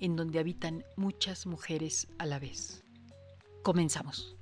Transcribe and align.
en 0.00 0.16
donde 0.16 0.38
habitan 0.38 0.84
muchas 0.96 1.46
mujeres 1.46 2.08
a 2.18 2.26
la 2.26 2.38
vez. 2.38 2.84
Comenzamos. 3.62 4.38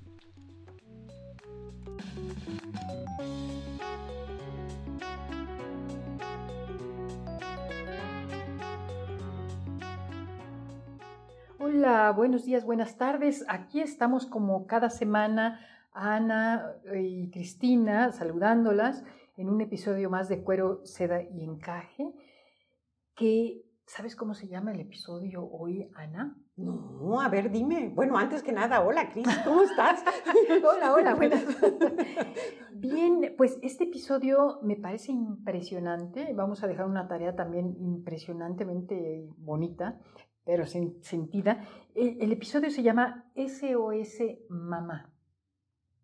Hola, 11.58 12.12
buenos 12.12 12.44
días, 12.44 12.64
buenas 12.64 12.96
tardes. 12.96 13.44
Aquí 13.48 13.80
estamos 13.80 14.26
como 14.26 14.66
cada 14.66 14.90
semana, 14.90 15.60
Ana 15.92 16.72
y 16.94 17.30
Cristina, 17.30 18.12
saludándolas 18.12 19.04
en 19.36 19.48
un 19.48 19.60
episodio 19.60 20.08
más 20.08 20.28
de 20.28 20.42
Cuero, 20.42 20.80
Seda 20.84 21.22
y 21.22 21.44
Encaje, 21.44 22.12
que 23.14 23.65
¿Sabes 23.86 24.16
cómo 24.16 24.34
se 24.34 24.48
llama 24.48 24.72
el 24.72 24.80
episodio 24.80 25.48
hoy, 25.48 25.88
Ana? 25.94 26.36
No, 26.56 27.20
a 27.20 27.28
ver, 27.28 27.52
dime. 27.52 27.88
Bueno, 27.94 28.18
antes 28.18 28.42
que 28.42 28.50
nada, 28.50 28.84
hola, 28.84 29.10
Cris, 29.10 29.28
¿cómo 29.44 29.62
estás? 29.62 30.02
hola, 30.64 30.92
hola, 30.92 31.14
buenas. 31.14 31.44
Bien, 32.72 33.34
pues 33.38 33.58
este 33.62 33.84
episodio 33.84 34.58
me 34.62 34.74
parece 34.74 35.12
impresionante. 35.12 36.32
Vamos 36.34 36.64
a 36.64 36.66
dejar 36.66 36.86
una 36.86 37.06
tarea 37.06 37.36
también 37.36 37.76
impresionantemente 37.78 39.28
bonita, 39.36 40.00
pero 40.44 40.66
sentida. 40.66 41.60
el 41.94 42.32
episodio 42.32 42.70
se 42.70 42.82
llama 42.82 43.30
SOS 43.36 44.48
Mamá. 44.48 45.15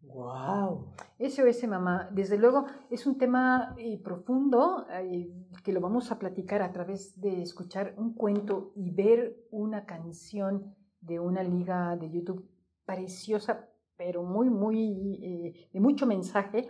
¡Wow! 0.02 0.94
SOS 1.20 1.68
Mamá, 1.68 2.10
desde 2.12 2.36
luego 2.36 2.66
es 2.90 3.06
un 3.06 3.16
tema 3.18 3.74
eh, 3.78 4.00
profundo 4.02 4.84
eh, 4.90 5.32
que 5.62 5.72
lo 5.72 5.80
vamos 5.80 6.10
a 6.10 6.18
platicar 6.18 6.60
a 6.60 6.72
través 6.72 7.20
de 7.20 7.40
escuchar 7.40 7.94
un 7.96 8.14
cuento 8.14 8.72
y 8.74 8.90
ver 8.90 9.46
una 9.52 9.86
canción 9.86 10.74
de 11.00 11.20
una 11.20 11.44
liga 11.44 11.96
de 11.96 12.10
YouTube 12.10 12.50
preciosa, 12.84 13.68
pero 13.96 14.24
muy, 14.24 14.50
muy, 14.50 15.20
eh, 15.22 15.68
de 15.72 15.80
mucho 15.80 16.04
mensaje 16.06 16.68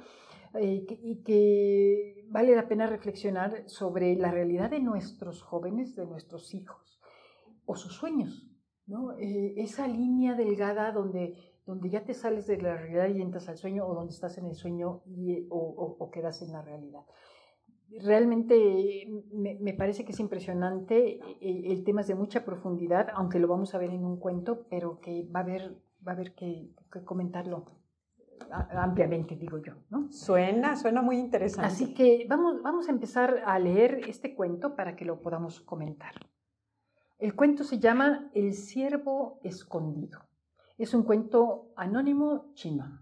y 0.54 1.22
que 1.22 2.26
vale 2.28 2.54
la 2.54 2.68
pena 2.68 2.86
reflexionar 2.86 3.62
sobre 3.66 4.14
la 4.16 4.30
realidad 4.30 4.68
de 4.68 4.80
nuestros 4.80 5.40
jóvenes, 5.40 5.96
de 5.96 6.04
nuestros 6.04 6.52
hijos 6.52 7.00
o 7.64 7.74
sus 7.74 7.94
sueños, 7.94 8.46
¿no? 8.84 9.12
esa 9.16 9.88
línea 9.88 10.34
delgada 10.34 10.92
donde 10.92 11.51
donde 11.66 11.90
ya 11.90 12.04
te 12.04 12.14
sales 12.14 12.46
de 12.46 12.60
la 12.60 12.76
realidad 12.76 13.08
y 13.08 13.22
entras 13.22 13.48
al 13.48 13.56
sueño 13.56 13.86
o 13.86 13.94
donde 13.94 14.12
estás 14.12 14.36
en 14.38 14.46
el 14.46 14.54
sueño 14.54 15.02
y, 15.06 15.46
o, 15.50 16.10
quedas 16.12 16.42
en 16.42 16.52
la 16.52 16.62
realidad. 16.62 17.02
Realmente 18.02 19.06
me, 19.32 19.74
parece 19.74 20.04
que 20.04 20.12
es 20.12 20.20
impresionante, 20.20 21.20
el, 21.40 21.70
el, 21.70 21.84
tema 21.84 22.00
es 22.00 22.06
de 22.06 22.14
mucha 22.14 22.44
profundidad, 22.44 23.08
aunque 23.14 23.38
lo 23.38 23.48
vamos 23.48 23.74
a 23.74 23.78
ver 23.78 23.90
en 23.90 24.04
un 24.04 24.18
cuento, 24.18 24.66
pero 24.70 24.98
que 25.00 25.28
va 25.34 25.40
a 25.40 25.42
haber, 25.42 25.76
va 26.06 26.12
a 26.12 26.14
haber 26.14 26.34
que, 26.34 26.70
comentarlo 27.04 27.66
ampliamente, 28.50 29.36
digo 29.36 29.58
yo. 29.58 29.74
¿no? 29.90 30.10
Suena, 30.10 30.74
suena 30.76 31.02
muy 31.02 31.18
interesante. 31.18 31.66
Así 31.66 31.94
que 31.94 32.26
vamos, 32.28 32.62
vamos 32.62 32.88
a 32.88 32.92
empezar 32.92 33.42
a 33.44 33.58
leer 33.58 34.00
este 34.08 34.34
cuento 34.34 34.74
para 34.74 34.96
que 34.96 35.04
lo 35.04 35.20
podamos 35.20 35.60
comentar. 35.60 36.14
El 37.18 37.36
cuento 37.36 37.62
se 37.62 37.78
llama 37.78 38.30
El 38.34 38.54
ciervo 38.54 39.38
escondido. 39.44 40.31
Es 40.82 40.94
un 40.94 41.04
cuento 41.04 41.68
anónimo 41.76 42.46
chino. 42.54 42.98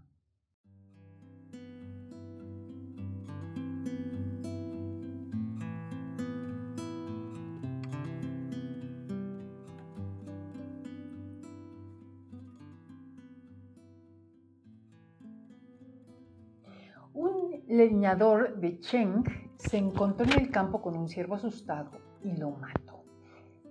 Un 17.15 17.63
leñador 17.67 18.57
de 18.57 18.79
Cheng 18.79 19.23
se 19.55 19.77
encontró 19.77 20.25
en 20.25 20.39
el 20.39 20.51
campo 20.51 20.83
con 20.83 20.95
un 20.95 21.09
ciervo 21.09 21.33
asustado 21.33 21.89
y 22.23 22.37
lo 22.37 22.51
mató. 22.51 22.90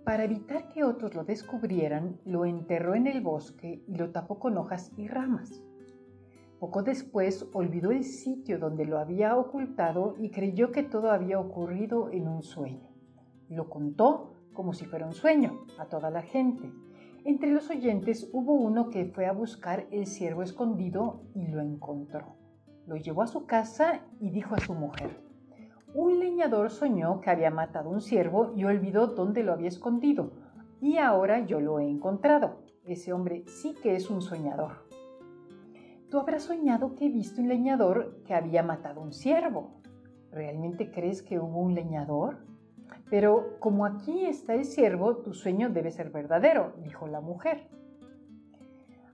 Para 0.04 0.24
evitar 0.24 0.68
que 0.68 0.82
otros 0.82 1.14
lo 1.14 1.24
descubrieran, 1.24 2.18
lo 2.24 2.44
enterró 2.46 2.94
en 2.94 3.06
el 3.06 3.20
bosque 3.20 3.84
y 3.86 3.94
lo 3.96 4.10
tapó 4.10 4.38
con 4.38 4.56
hojas 4.56 4.92
y 4.96 5.08
ramas. 5.08 5.62
Poco 6.58 6.82
después 6.82 7.46
olvidó 7.52 7.90
el 7.90 8.04
sitio 8.04 8.58
donde 8.58 8.84
lo 8.84 8.98
había 8.98 9.36
ocultado 9.36 10.16
y 10.18 10.30
creyó 10.30 10.72
que 10.72 10.82
todo 10.82 11.10
había 11.10 11.38
ocurrido 11.38 12.10
en 12.10 12.28
un 12.28 12.42
sueño. 12.42 12.88
Lo 13.48 13.68
contó 13.68 14.34
como 14.52 14.72
si 14.74 14.84
fuera 14.84 15.06
un 15.06 15.12
sueño 15.12 15.66
a 15.78 15.86
toda 15.86 16.10
la 16.10 16.22
gente. 16.22 16.72
Entre 17.24 17.50
los 17.50 17.70
oyentes 17.70 18.28
hubo 18.32 18.54
uno 18.54 18.88
que 18.88 19.06
fue 19.06 19.26
a 19.26 19.32
buscar 19.32 19.86
el 19.90 20.06
ciervo 20.06 20.42
escondido 20.42 21.22
y 21.34 21.46
lo 21.46 21.60
encontró. 21.60 22.36
Lo 22.86 22.96
llevó 22.96 23.22
a 23.22 23.26
su 23.26 23.46
casa 23.46 24.00
y 24.20 24.30
dijo 24.30 24.54
a 24.54 24.60
su 24.60 24.74
mujer, 24.74 25.29
un 25.94 26.20
leñador 26.20 26.70
soñó 26.70 27.20
que 27.20 27.30
había 27.30 27.50
matado 27.50 27.90
un 27.90 28.00
ciervo 28.00 28.52
y 28.54 28.64
olvidó 28.64 29.08
dónde 29.08 29.42
lo 29.42 29.52
había 29.52 29.68
escondido, 29.68 30.32
y 30.80 30.98
ahora 30.98 31.44
yo 31.46 31.60
lo 31.60 31.80
he 31.80 31.88
encontrado. 31.88 32.62
Ese 32.84 33.12
hombre 33.12 33.44
sí 33.46 33.74
que 33.82 33.96
es 33.96 34.08
un 34.10 34.22
soñador. 34.22 34.88
Tú 36.10 36.18
habrás 36.18 36.44
soñado 36.44 36.94
que 36.94 37.08
viste 37.08 37.40
un 37.40 37.48
leñador 37.48 38.22
que 38.24 38.34
había 38.34 38.62
matado 38.62 39.00
un 39.00 39.12
ciervo. 39.12 39.80
¿Realmente 40.32 40.90
crees 40.90 41.22
que 41.22 41.38
hubo 41.38 41.60
un 41.60 41.74
leñador? 41.74 42.38
Pero 43.10 43.58
como 43.60 43.84
aquí 43.84 44.26
está 44.26 44.54
el 44.54 44.64
ciervo, 44.64 45.18
tu 45.18 45.34
sueño 45.34 45.70
debe 45.70 45.90
ser 45.90 46.10
verdadero, 46.10 46.74
dijo 46.82 47.06
la 47.06 47.20
mujer. 47.20 47.68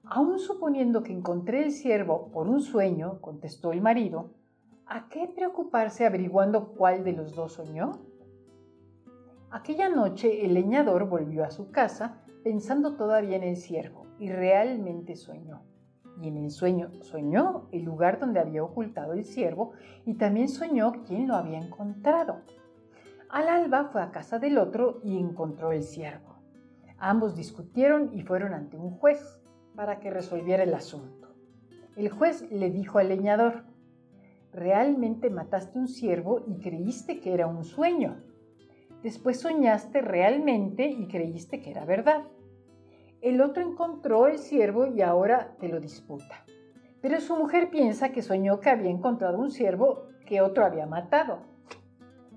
Aún 0.04 0.38
suponiendo 0.38 1.03
que 1.03 1.12
encontré 1.12 1.65
el 1.65 1.72
ciervo 1.72 2.31
por 2.31 2.48
un 2.48 2.60
sueño, 2.60 3.20
contestó 3.20 3.72
el 3.72 3.82
marido, 3.82 4.31
¿A 4.88 5.08
qué 5.08 5.26
preocuparse 5.26 6.06
averiguando 6.06 6.69
cuál 6.69 7.02
de 7.02 7.12
los 7.12 7.34
dos 7.34 7.54
soñó? 7.54 7.98
Aquella 9.50 9.88
noche 9.88 10.44
el 10.44 10.54
leñador 10.54 11.08
volvió 11.08 11.44
a 11.44 11.50
su 11.50 11.72
casa 11.72 12.22
pensando 12.44 12.94
todavía 12.94 13.36
en 13.36 13.42
el 13.42 13.56
ciervo 13.56 14.06
y 14.21 14.30
realmente 14.30 15.16
soñó. 15.16 15.65
Y 16.22 16.28
en 16.28 16.36
el 16.36 16.53
sueño 16.53 16.92
soñó 17.03 17.68
el 17.72 17.83
lugar 17.83 18.21
donde 18.21 18.38
había 18.38 18.62
ocultado 18.62 19.12
el 19.12 19.24
ciervo 19.24 19.72
y 20.04 20.15
también 20.15 20.48
soñó 20.48 21.03
quién 21.04 21.27
lo 21.27 21.34
había 21.34 21.59
encontrado. 21.59 22.42
Al 23.28 23.48
alba 23.48 23.86
fue 23.86 24.03
a 24.03 24.12
casa 24.12 24.38
del 24.38 24.56
otro 24.56 25.00
y 25.03 25.18
encontró 25.18 25.72
el 25.72 25.83
ciervo. 25.83 26.36
Ambos 26.98 27.34
discutieron 27.34 28.10
y 28.12 28.22
fueron 28.22 28.54
ante 28.54 28.77
un 28.77 28.92
juez 28.92 29.41
para 29.74 29.98
que 29.98 30.10
resolviera 30.10 30.62
el 30.62 30.74
asunto. 30.74 31.34
El 31.97 32.09
juez 32.09 32.48
le 32.53 32.71
dijo 32.71 33.00
al 33.00 33.09
leñador, 33.09 33.65
realmente 34.56 35.30
mataste 35.30 35.78
un 35.78 35.86
ciervo 35.86 36.42
y 36.47 36.58
creíste 36.58 37.20
que 37.20 37.32
era 37.32 37.47
un 37.47 37.62
sueño. 37.64 38.16
Después 39.03 39.38
soñaste 39.38 40.00
realmente 40.00 40.86
y 40.88 41.06
creíste 41.06 41.60
que 41.60 41.70
era 41.70 41.84
verdad. 41.84 42.24
El 43.20 43.41
otro 43.41 43.62
encontró 43.62 44.26
el 44.26 44.38
ciervo 44.38 44.86
y 44.86 45.03
ahora 45.03 45.54
te 45.60 45.68
lo 45.68 45.78
disputa. 45.78 46.44
Pero 47.00 47.20
su 47.20 47.36
mujer 47.36 47.70
piensa 47.70 48.10
que 48.10 48.22
soñó 48.22 48.58
que 48.58 48.70
había 48.70 48.91
encontrado 48.91 49.38
un 49.38 49.50
ciervo 49.50 50.08
que 50.26 50.41
otro 50.41 50.64
había 50.64 50.86
matado. 50.86 51.41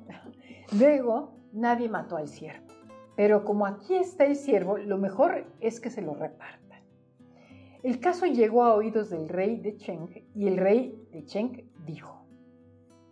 Luego, 0.77 1.33
nadie 1.53 1.89
mató 1.89 2.17
al 2.17 2.27
ciervo. 2.27 2.67
Pero 3.15 3.43
como 3.43 3.65
aquí 3.65 3.95
está 3.95 4.25
el 4.25 4.35
ciervo, 4.35 4.77
lo 4.77 4.97
mejor 4.97 5.45
es 5.59 5.79
que 5.79 5.89
se 5.89 6.01
lo 6.01 6.13
repartan. 6.13 6.59
El 7.81 8.01
caso 8.01 8.25
llegó 8.25 8.63
a 8.63 8.75
oídos 8.75 9.09
del 9.09 9.29
rey 9.29 9.57
de 9.57 9.77
Cheng 9.77 10.09
y 10.35 10.47
el 10.47 10.57
rey 10.57 11.01
de 11.11 11.23
Cheng 11.23 11.63
dijo, 11.89 12.25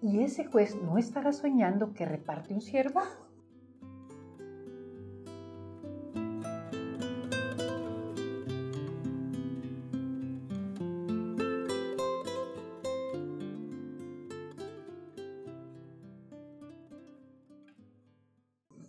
¿y 0.02 0.22
ese 0.22 0.46
juez 0.46 0.76
no 0.76 0.98
estará 0.98 1.32
soñando 1.34 1.94
que 1.94 2.06
reparte 2.06 2.54
un 2.54 2.62
siervo? 2.62 3.02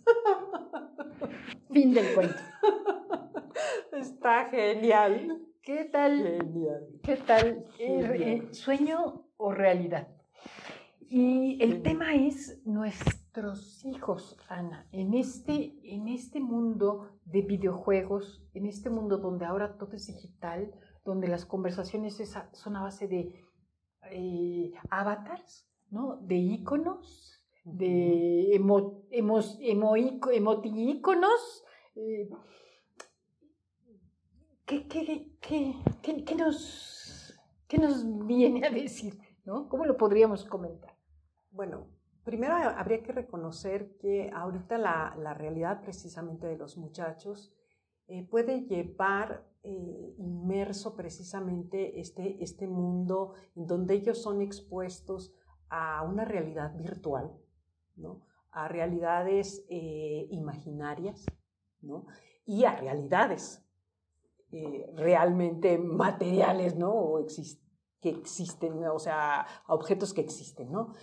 Fin 1.73 1.93
del 1.93 2.13
cuento. 2.13 2.39
Está 3.93 4.49
genial. 4.49 5.39
¿Qué 5.61 5.85
tal? 5.85 6.17
Genial. 6.23 6.87
¿Qué 7.03 7.15
tal? 7.17 7.65
Eh, 7.77 8.01
Genial. 8.01 8.21
eh, 8.21 8.47
¿Sueño 8.53 9.28
o 9.39 9.51
realidad? 9.51 10.07
Y 10.99 11.57
el 11.63 11.81
tema 11.81 12.13
es 12.13 12.61
nuestros 12.65 13.83
hijos, 13.85 14.37
Ana, 14.47 14.87
en 14.91 15.15
este, 15.15 15.73
en 15.83 16.07
este 16.07 16.39
mundo 16.39 17.17
de 17.25 17.41
videojuegos, 17.41 18.43
en 18.53 18.67
este 18.67 18.89
mundo 18.91 19.17
donde 19.17 19.45
ahora 19.45 19.77
todo 19.77 19.93
es 19.93 20.05
digital, 20.05 20.71
donde 21.03 21.27
las 21.27 21.45
conversaciones 21.45 22.21
son 22.53 22.75
a 22.75 22.83
base 22.83 23.07
de 23.07 23.43
eh, 24.11 24.71
avatars, 24.91 25.67
¿no? 25.89 26.17
De 26.17 26.35
iconos, 26.35 27.41
de 27.63 28.53
emo, 28.55 29.03
eh, 31.95 32.29
¿qué, 34.65 34.87
qué, 34.87 35.31
qué, 35.41 35.75
qué- 36.03 36.23
qué 36.25 36.35
nos, 36.35 37.33
qué 37.67 37.77
nos 37.79 38.05
viene 38.27 38.65
a 38.67 38.69
decir? 38.69 39.17
¿No? 39.49 39.67
¿Cómo 39.67 39.85
lo 39.85 39.97
podríamos 39.97 40.45
comentar? 40.45 40.95
Bueno, 41.49 41.87
primero 42.23 42.53
habría 42.53 43.01
que 43.01 43.11
reconocer 43.11 43.97
que 43.97 44.29
ahorita 44.31 44.77
la, 44.77 45.15
la 45.17 45.33
realidad 45.33 45.81
precisamente 45.81 46.45
de 46.45 46.55
los 46.55 46.77
muchachos 46.77 47.51
eh, 48.05 48.27
puede 48.29 48.67
llevar 48.67 49.43
eh, 49.63 50.13
inmerso 50.19 50.95
precisamente 50.95 51.99
este, 51.99 52.43
este 52.43 52.67
mundo 52.67 53.33
en 53.55 53.65
donde 53.65 53.95
ellos 53.95 54.21
son 54.21 54.43
expuestos 54.43 55.33
a 55.69 56.03
una 56.03 56.25
realidad 56.25 56.75
virtual, 56.77 57.31
¿no? 57.95 58.21
a 58.51 58.67
realidades 58.67 59.65
eh, 59.67 60.27
imaginarias 60.29 61.25
¿no? 61.81 62.05
y 62.45 62.65
a 62.65 62.75
realidades 62.75 63.65
eh, 64.51 64.91
realmente 64.95 65.79
materiales 65.79 66.75
¿no? 66.75 66.91
o 66.91 67.19
exist- 67.19 67.63
que 68.01 68.09
existen, 68.09 68.83
o 68.85 68.99
sea, 68.99 69.45
objetos 69.67 70.13
que 70.13 70.21
existen. 70.21 70.71
¿no? 70.71 70.93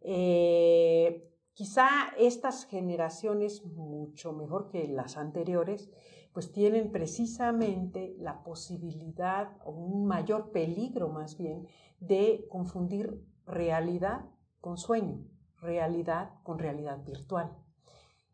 Eh, 0.00 1.30
quizá 1.54 1.88
estas 2.18 2.66
generaciones, 2.66 3.64
mucho 3.64 4.32
mejor 4.32 4.68
que 4.68 4.86
las 4.88 5.16
anteriores, 5.16 5.90
pues 6.32 6.52
tienen 6.52 6.90
precisamente 6.90 8.14
la 8.18 8.42
posibilidad 8.42 9.56
o 9.64 9.70
un 9.70 10.06
mayor 10.06 10.50
peligro 10.50 11.08
más 11.08 11.38
bien 11.38 11.66
de 12.00 12.46
confundir 12.50 13.24
realidad 13.46 14.26
con 14.60 14.76
sueño, 14.76 15.24
realidad 15.60 16.32
con 16.42 16.58
realidad 16.58 17.02
virtual. 17.04 17.56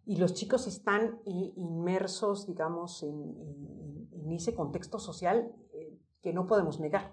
Y 0.07 0.17
los 0.17 0.35
chicos 0.35 0.67
están 0.67 1.21
i- 1.27 1.53
inmersos, 1.57 2.47
digamos, 2.47 3.03
en 3.03 4.33
ese 4.33 4.55
contexto 4.55 4.99
social 4.99 5.53
eh, 5.73 5.99
que 6.23 6.33
no 6.33 6.47
podemos 6.47 6.81
negar, 6.81 7.13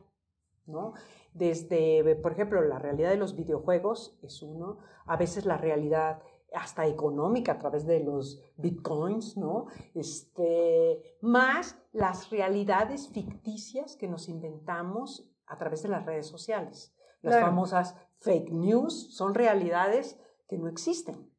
¿no? 0.68 0.94
Desde, 1.34 2.16
por 2.16 2.32
ejemplo, 2.32 2.62
la 2.62 2.80
realidad 2.80 3.10
de 3.10 3.18
los 3.18 3.36
videojuegos 3.36 4.18
es 4.22 4.42
uno, 4.42 4.80
a 5.06 5.18
veces 5.18 5.46
la 5.46 5.58
realidad 5.58 6.22
hasta 6.54 6.88
económica 6.88 7.54
a 7.54 7.60
través 7.60 7.86
de 7.86 8.00
los 8.00 8.42
bitcoins, 8.58 9.38
¿no? 9.38 9.68
Este, 9.94 11.18
más 11.22 11.78
las 11.92 12.30
realidades 12.30 13.10
ficticias 13.10 13.96
que 13.96 14.08
nos 14.08 14.30
inventamos 14.30 15.30
a 15.46 15.58
través 15.58 15.84
de 15.84 15.90
las 15.90 16.06
redes 16.06 16.28
sociales. 16.28 16.94
Las 17.22 17.36
Claro. 17.36 17.48
famosas 17.48 17.96
fake 18.20 18.52
news 18.52 19.16
son 19.16 19.34
realidades 19.34 20.20
que 20.48 20.58
no 20.58 20.68
existen, 20.70 21.30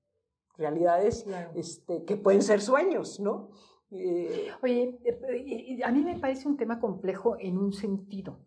realidades 0.56 1.26
este, 1.54 2.04
que 2.04 2.16
pueden 2.16 2.42
ser 2.42 2.60
sueños, 2.60 3.20
¿no? 3.20 3.50
Eh, 3.90 4.50
Oye, 4.62 4.98
eh, 5.04 5.76
eh, 5.78 5.84
a 5.84 5.90
mí 5.90 6.02
me 6.02 6.18
parece 6.18 6.46
un 6.46 6.56
tema 6.58 6.78
complejo 6.78 7.36
en 7.38 7.56
un 7.56 7.72
sentido. 7.72 8.40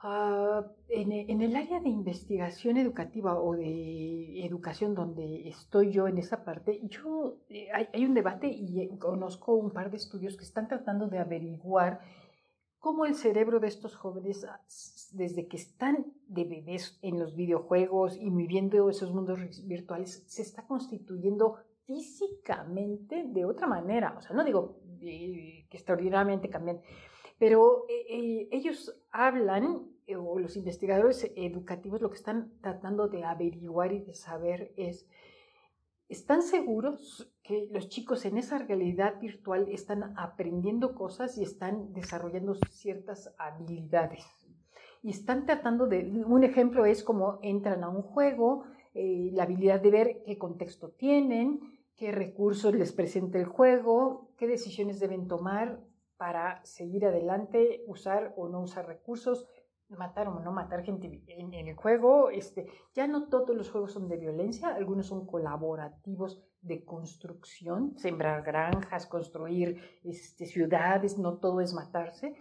Ah, 0.00 0.64
en, 0.88 1.10
en 1.10 1.42
el 1.42 1.56
área 1.56 1.80
de 1.80 1.88
investigación 1.88 2.76
educativa 2.76 3.36
o 3.40 3.56
de 3.56 4.46
educación 4.46 4.94
donde 4.94 5.48
estoy 5.48 5.90
yo 5.90 6.06
en 6.06 6.18
esa 6.18 6.44
parte, 6.44 6.80
yo 6.88 7.38
eh, 7.48 7.68
hay, 7.72 8.04
un 8.04 8.14
debate 8.14 8.46
y 8.46 8.80
eh, 8.80 8.98
conozco 9.00 9.54
un 9.54 9.72
par 9.72 9.90
de 9.90 9.96
estudios 9.96 10.36
que 10.36 10.44
están 10.44 10.68
tratando 10.68 11.08
de 11.08 11.18
averiguar 11.18 12.00
cómo 12.78 13.06
el 13.06 13.16
cerebro 13.16 13.58
de 13.58 13.66
estos 13.66 13.96
jóvenes, 13.96 14.44
ah, 14.44 14.60
desde 15.14 15.48
que 15.48 15.56
están 15.56 16.06
de 16.28 16.44
bebés 16.44 17.00
en 17.02 17.18
los 17.18 17.34
videojuegos 17.34 18.16
y 18.16 18.30
viviendo 18.30 18.88
esos 18.88 19.12
mundos 19.12 19.40
virtuales, 19.66 20.22
se 20.28 20.42
está 20.42 20.64
constituyendo 20.68 21.56
físicamente 21.86 23.24
de 23.26 23.44
otra 23.44 23.66
manera. 23.66 24.14
O 24.16 24.20
sea, 24.20 24.36
no 24.36 24.44
digo 24.44 24.78
eh, 25.00 25.66
que 25.68 25.76
extraordinariamente 25.76 26.50
cambian, 26.50 26.80
pero 27.38 27.84
eh, 27.88 28.06
eh, 28.08 28.48
ellos 28.50 29.00
hablan, 29.10 29.86
eh, 30.06 30.16
o 30.16 30.38
los 30.38 30.56
investigadores 30.56 31.30
educativos 31.36 32.00
lo 32.00 32.10
que 32.10 32.16
están 32.16 32.52
tratando 32.60 33.08
de 33.08 33.24
averiguar 33.24 33.92
y 33.92 34.00
de 34.00 34.14
saber 34.14 34.72
es, 34.76 35.08
¿están 36.08 36.42
seguros 36.42 37.32
que 37.42 37.68
los 37.70 37.88
chicos 37.88 38.24
en 38.24 38.38
esa 38.38 38.58
realidad 38.58 39.20
virtual 39.20 39.68
están 39.70 40.14
aprendiendo 40.16 40.94
cosas 40.94 41.38
y 41.38 41.44
están 41.44 41.92
desarrollando 41.92 42.56
ciertas 42.70 43.34
habilidades? 43.38 44.26
Y 45.02 45.10
están 45.10 45.46
tratando 45.46 45.86
de, 45.86 46.24
un 46.26 46.42
ejemplo 46.42 46.84
es 46.84 47.04
como 47.04 47.38
entran 47.42 47.84
a 47.84 47.88
un 47.88 48.02
juego, 48.02 48.64
la 48.94 49.44
habilidad 49.44 49.80
de 49.80 49.90
ver 49.92 50.22
qué 50.26 50.38
contexto 50.38 50.88
tienen, 50.90 51.60
qué 51.94 52.10
recursos 52.10 52.74
les 52.74 52.92
presenta 52.92 53.38
el 53.38 53.44
juego, 53.44 54.32
qué 54.36 54.48
decisiones 54.48 54.98
deben 54.98 55.28
tomar 55.28 55.78
para 56.18 56.60
seguir 56.66 57.06
adelante, 57.06 57.84
usar 57.86 58.34
o 58.36 58.48
no 58.48 58.60
usar 58.60 58.86
recursos, 58.86 59.46
matar 59.88 60.28
o 60.28 60.40
no 60.40 60.52
matar 60.52 60.84
gente 60.84 61.22
en, 61.28 61.54
el 61.54 61.74
juego. 61.74 62.30
Este, 62.30 62.66
ya 62.92 63.06
no 63.06 63.28
todos 63.28 63.56
los 63.56 63.70
juegos 63.70 63.92
son 63.92 64.08
de 64.08 64.18
violencia, 64.18 64.68
algunos 64.68 65.06
son 65.06 65.26
colaborativos 65.26 66.42
de 66.60 66.84
construcción, 66.84 67.96
sembrar 67.96 68.42
granjas, 68.42 69.06
construir 69.06 69.80
este, 70.04 70.44
ciudades, 70.44 71.18
no 71.18 71.38
todo 71.38 71.60
es 71.60 71.72
matarse, 71.72 72.34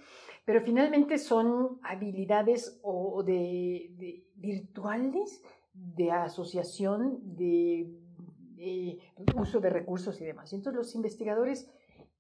pero 0.43 0.61
finalmente 0.61 1.19
son 1.19 1.79
habilidades 1.83 2.79
o 2.81 3.21
de, 3.23 4.25
virtuales 4.35 5.43
de 5.73 6.11
asociación, 6.11 7.19
de, 7.35 7.87
de 8.55 8.99
uso 9.35 9.59
de 9.59 9.69
recursos 9.69 10.19
y 10.19 10.25
demás. 10.25 10.51
Entonces 10.51 10.77
los 10.77 10.95
investigadores 10.95 11.69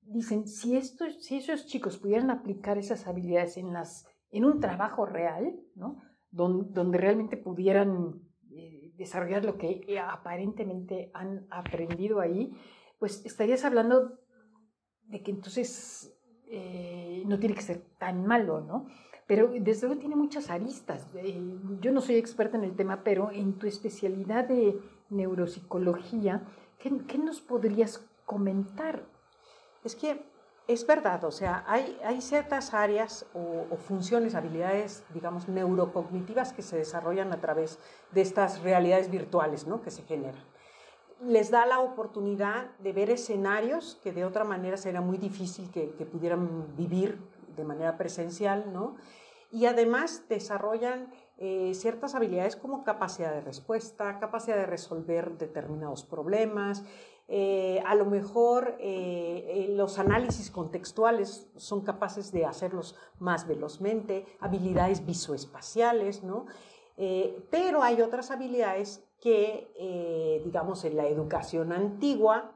dicen, 0.07 0.47
si, 0.47 0.75
estos, 0.75 1.23
si 1.23 1.37
esos 1.37 1.65
chicos 1.67 1.97
pudieran 1.97 2.29
aplicar 2.31 2.77
esas 2.77 3.07
habilidades 3.07 3.57
en, 3.57 3.73
las, 3.73 4.05
en 4.31 4.45
un 4.45 4.59
trabajo 4.59 5.05
real, 5.05 5.59
¿no? 5.75 6.01
donde, 6.31 6.97
realmente 6.97 7.37
pudieran 7.37 8.21
eh, 8.51 8.93
desarrollar 8.97 9.45
lo 9.45 9.57
que 9.57 9.81
eh, 9.87 9.99
aparentemente 9.99 11.11
han 11.13 11.47
aprendido 11.49 12.19
ahí, 12.19 12.51
pues 12.99 13.25
estarías 13.25 13.63
hablando 13.65 14.19
de 15.03 15.23
que 15.23 15.31
entonces 15.31 16.13
eh, 16.49 17.23
no 17.25 17.39
tiene 17.39 17.55
que 17.55 17.61
ser 17.61 17.81
tan 17.97 18.25
malo, 18.25 18.61
¿no? 18.61 18.87
Pero 19.25 19.51
desde 19.59 19.87
luego 19.87 19.99
tiene 19.99 20.15
muchas 20.15 20.49
aristas. 20.49 21.09
Eh, 21.15 21.57
yo 21.81 21.91
no 21.91 21.99
soy 21.99 22.15
experta 22.15 22.57
en 22.57 22.63
el 22.63 22.75
tema, 22.75 23.03
pero 23.03 23.31
en 23.31 23.59
tu 23.59 23.67
especialidad 23.67 24.47
de 24.47 24.79
neuropsicología, 25.09 26.47
¿qué, 26.79 26.91
qué 27.05 27.17
nos 27.17 27.41
podrías 27.41 28.09
comentar? 28.25 29.05
Es 29.83 29.95
que 29.95 30.25
es 30.67 30.85
verdad, 30.85 31.23
o 31.23 31.31
sea, 31.31 31.63
hay, 31.65 31.97
hay 32.03 32.21
ciertas 32.21 32.73
áreas 32.73 33.25
o, 33.33 33.77
funciones, 33.77 34.35
habilidades, 34.35 35.03
digamos, 35.13 35.47
neurocognitivas 35.47 36.51
que 36.51 36.61
se 36.61 36.77
desarrollan 36.77 37.31
a 37.31 37.39
través 37.39 37.79
de 38.11 38.21
estas 38.21 38.61
realidades 38.61 39.09
virtuales 39.09 39.65
¿no? 39.65 39.81
que 39.81 39.91
se 39.91 40.03
generan. 40.03 40.43
Les 41.21 41.51
da 41.51 41.65
la 41.65 41.79
oportunidad 41.79 42.69
de 42.79 42.91
ver 42.91 43.09
escenarios 43.09 43.97
que 44.03 44.11
de 44.11 44.25
otra 44.25 44.43
manera 44.43 44.75
sería 44.75 45.01
muy 45.01 45.17
difícil 45.17 45.71
que, 45.71 45.91
que 45.91 46.05
pudieran 46.05 46.75
vivir 46.75 47.17
de 47.55 47.63
manera 47.63 47.97
presencial, 47.97 48.71
¿no? 48.71 48.97
Y 49.49 49.65
además 49.65 50.25
desarrollan 50.29 51.11
eh, 51.39 51.73
ciertas 51.75 52.15
habilidades 52.15 52.55
como 52.55 52.83
capacidad 52.83 53.31
de 53.31 53.41
respuesta, 53.41 54.17
capacidad 54.19 54.57
de 54.57 54.65
resolver 54.65 55.37
determinados 55.37 56.03
problemas, 56.03 56.83
eh, 57.27 57.79
a 57.85 57.93
lo 57.93 58.05
mejor 58.05 58.75
eh, 58.79 59.67
los 59.69 59.99
análisis 59.99 60.49
contextuales 60.49 61.51
son 61.55 61.81
capaces 61.81 62.31
de 62.31 62.45
hacerlos 62.45 62.95
más 63.19 63.45
velozmente, 63.47 64.25
habilidades 64.39 65.05
visoespaciales, 65.05 66.23
¿no? 66.23 66.45
pero 67.51 67.83
hay 67.83 68.01
otras 68.01 68.31
habilidades 68.31 69.07
que, 69.21 70.41
digamos, 70.43 70.83
en 70.83 70.97
la 70.97 71.05
educación 71.05 71.71
antigua 71.71 72.55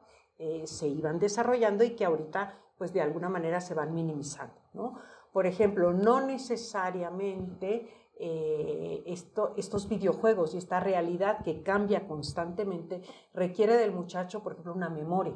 se 0.64 0.88
iban 0.88 1.20
desarrollando 1.20 1.84
y 1.84 1.92
que 1.92 2.06
ahorita, 2.06 2.58
pues 2.76 2.92
de 2.92 3.02
alguna 3.02 3.30
manera 3.30 3.62
se 3.62 3.76
van 3.76 3.94
minimizando, 3.94 4.56
¿no? 4.74 4.96
Por 5.32 5.46
ejemplo, 5.46 5.94
no 5.94 6.22
necesariamente 6.22 7.88
eh, 8.24 9.04
estos 9.06 9.90
videojuegos 9.90 10.54
y 10.54 10.58
esta 10.58 10.80
realidad 10.80 11.44
que 11.44 11.64
cambia 11.64 12.08
constantemente 12.08 13.02
requiere 13.34 13.76
del 13.76 13.92
muchacho, 13.92 14.44
por 14.44 14.54
ejemplo, 14.54 14.74
una 14.74 14.90
memoria. 14.90 15.34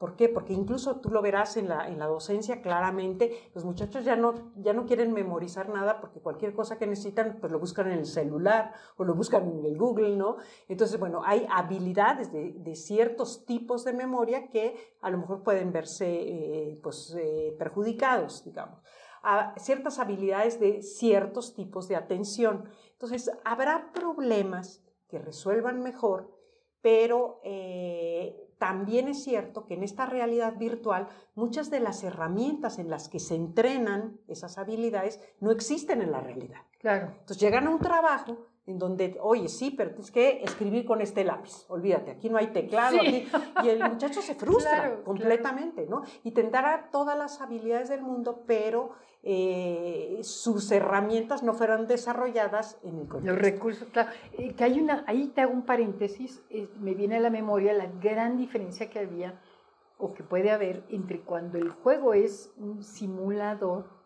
¿Por 0.00 0.16
qué? 0.16 0.30
Porque 0.30 0.54
incluso 0.54 1.00
tú 1.00 1.10
lo 1.10 1.20
verás 1.20 1.58
en 1.58 1.68
la, 1.68 1.86
en 1.86 1.98
la 1.98 2.06
docencia 2.06 2.62
claramente, 2.62 3.50
los 3.54 3.66
muchachos 3.66 4.02
ya 4.02 4.16
no, 4.16 4.52
ya 4.56 4.72
no 4.72 4.86
quieren 4.86 5.12
memorizar 5.12 5.68
nada 5.68 6.00
porque 6.00 6.20
cualquier 6.20 6.54
cosa 6.54 6.78
que 6.78 6.86
necesitan, 6.86 7.36
pues 7.38 7.52
lo 7.52 7.58
buscan 7.58 7.86
en 7.88 7.98
el 7.98 8.06
celular 8.06 8.72
o 8.96 9.04
lo 9.04 9.14
buscan 9.14 9.46
en 9.46 9.62
el 9.62 9.76
Google, 9.76 10.16
¿no? 10.16 10.36
Entonces, 10.68 10.98
bueno, 10.98 11.20
hay 11.22 11.46
habilidades 11.50 12.32
de, 12.32 12.52
de 12.52 12.76
ciertos 12.76 13.44
tipos 13.44 13.84
de 13.84 13.92
memoria 13.92 14.48
que 14.48 14.96
a 15.02 15.10
lo 15.10 15.18
mejor 15.18 15.42
pueden 15.42 15.70
verse 15.70 16.06
eh, 16.08 16.80
pues, 16.82 17.14
eh, 17.18 17.54
perjudicados, 17.58 18.42
digamos 18.44 18.80
a 19.22 19.54
ciertas 19.58 19.98
habilidades 19.98 20.60
de 20.60 20.82
ciertos 20.82 21.54
tipos 21.54 21.88
de 21.88 21.96
atención. 21.96 22.68
Entonces, 22.92 23.30
habrá 23.44 23.92
problemas 23.92 24.82
que 25.08 25.18
resuelvan 25.18 25.82
mejor, 25.82 26.30
pero 26.80 27.40
eh, 27.44 28.50
también 28.58 29.08
es 29.08 29.24
cierto 29.24 29.64
que 29.64 29.74
en 29.74 29.82
esta 29.82 30.06
realidad 30.06 30.56
virtual 30.58 31.08
muchas 31.34 31.70
de 31.70 31.80
las 31.80 32.04
herramientas 32.04 32.78
en 32.78 32.90
las 32.90 33.08
que 33.08 33.18
se 33.18 33.34
entrenan 33.34 34.20
esas 34.28 34.58
habilidades 34.58 35.20
no 35.40 35.50
existen 35.50 36.02
en 36.02 36.12
la 36.12 36.20
realidad. 36.20 36.60
Claro. 36.78 37.06
Entonces 37.06 37.38
llegan 37.38 37.66
a 37.66 37.70
un 37.70 37.80
trabajo 37.80 38.49
en 38.70 38.78
donde, 38.78 39.18
oye, 39.20 39.48
sí, 39.48 39.72
pero 39.72 39.90
tienes 39.90 40.10
que 40.10 40.42
escribir 40.42 40.84
con 40.84 41.00
este 41.00 41.24
lápiz, 41.24 41.66
olvídate, 41.68 42.12
aquí 42.12 42.30
no 42.30 42.38
hay 42.38 42.48
teclado, 42.48 42.98
y 43.02 43.68
el 43.68 43.82
muchacho 43.90 44.22
se 44.22 44.34
frustra 44.34 45.02
completamente, 45.04 45.86
¿no? 45.86 46.02
Y 46.22 46.30
tendrá 46.30 46.88
todas 46.90 47.18
las 47.18 47.40
habilidades 47.40 47.88
del 47.88 48.02
mundo, 48.02 48.44
pero 48.46 48.92
eh, 49.22 50.20
sus 50.22 50.70
herramientas 50.70 51.42
no 51.42 51.52
fueron 51.52 51.86
desarrolladas 51.86 52.78
en 52.84 53.00
el 53.00 53.08
contexto. 53.08 53.32
Los 53.32 53.42
recursos, 53.42 53.88
claro. 53.88 54.10
Eh, 54.38 54.54
que 54.54 54.64
hay 54.64 54.80
una, 54.80 55.04
ahí 55.06 55.28
te 55.34 55.40
hago 55.40 55.52
un 55.52 55.66
paréntesis, 55.66 56.42
eh, 56.50 56.68
me 56.78 56.94
viene 56.94 57.16
a 57.16 57.20
la 57.20 57.30
memoria 57.30 57.72
la 57.72 57.86
gran 58.00 58.36
diferencia 58.36 58.88
que 58.88 59.00
había 59.00 59.40
o 59.98 60.14
que 60.14 60.22
puede 60.22 60.50
haber 60.50 60.84
entre 60.88 61.20
cuando 61.20 61.58
el 61.58 61.70
juego 61.70 62.14
es 62.14 62.52
un 62.56 62.82
simulador 62.82 63.99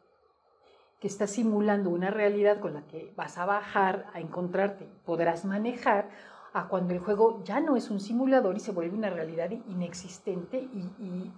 que 1.05 1.09
está 1.09 1.27
simulando 1.27 1.91
una 1.91 2.11
realidad 2.11 2.61
con 2.61 2.73
la 2.73 2.87
que 2.87 3.13
vas 3.15 3.37
a 3.37 3.45
bajar 3.45 4.07
a 4.15 4.21
encontrarte, 4.21 4.89
podrás 5.05 5.45
manejar, 5.45 6.09
a 6.55 6.67
cuando 6.69 6.95
el 6.95 6.99
juego 6.99 7.43
ya 7.45 7.61
no 7.61 7.77
es 7.77 7.91
un 7.91 8.01
simulador 8.01 8.57
y 8.57 8.61
se 8.61 8.73
vuelve 8.73 8.97
una 8.97 9.11
realidad 9.11 9.51
inexistente 9.51 10.57
y, 10.57 11.31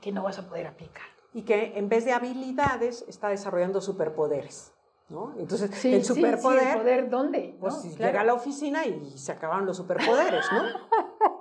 que 0.00 0.10
no 0.10 0.24
vas 0.24 0.40
a 0.40 0.48
poder 0.48 0.66
aplicar. 0.66 1.04
Y 1.32 1.42
que 1.42 1.78
en 1.78 1.88
vez 1.88 2.04
de 2.04 2.14
habilidades 2.14 3.04
está 3.06 3.28
desarrollando 3.28 3.80
superpoderes. 3.80 4.74
¿no? 5.08 5.34
Entonces, 5.38 5.84
el 5.84 6.04
superpoder. 6.04 6.66
¿El 6.66 6.76
poder 6.76 7.10
dónde? 7.10 7.56
Pues 7.60 7.96
llega 7.96 8.22
a 8.22 8.24
la 8.24 8.34
oficina 8.34 8.84
y 8.86 9.16
se 9.16 9.30
acaban 9.30 9.66
los 9.66 9.76
superpoderes, 9.76 10.46
¿no? 10.50 10.62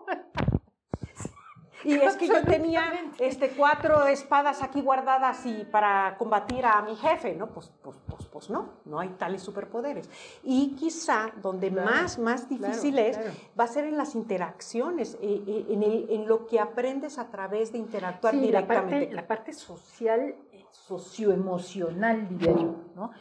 Y 1.83 1.93
es 1.93 2.15
que 2.15 2.27
yo 2.27 2.41
tenía 2.43 2.83
este, 3.19 3.49
cuatro 3.49 4.07
espadas 4.07 4.63
aquí 4.63 4.81
guardadas 4.81 5.45
y 5.45 5.65
para 5.65 6.15
combatir 6.17 6.65
a 6.65 6.81
mi 6.81 6.95
jefe, 6.95 7.35
¿no? 7.35 7.47
Pues, 7.47 7.71
pues, 7.81 7.97
pues, 8.07 8.25
pues 8.25 8.49
no, 8.49 8.69
no 8.85 8.99
hay 8.99 9.09
tales 9.09 9.41
superpoderes. 9.41 10.09
Y 10.43 10.75
quizá 10.75 11.31
donde 11.41 11.71
más, 11.71 12.17
más 12.17 12.47
difícil 12.47 12.97
es, 12.99 13.19
va 13.59 13.65
a 13.65 13.67
ser 13.67 13.85
en 13.85 13.97
las 13.97 14.15
interacciones, 14.15 15.15
eh, 15.21 15.43
eh, 15.45 15.65
en, 15.69 15.83
el, 15.83 16.07
en, 16.09 16.27
lo 16.27 16.45
que 16.47 16.59
aprendes 16.59 17.17
a 17.17 17.29
través 17.29 17.71
de 17.71 17.79
interactuar 17.79 18.33
directamente. 18.33 18.91
La 18.91 18.99
parte, 18.99 19.15
la 19.15 19.27
parte 19.27 19.53
social, 19.53 20.35
socioemocional, 20.71 22.27
diría 22.29 22.53
yo, 22.53 22.75
¿no? 22.95 23.11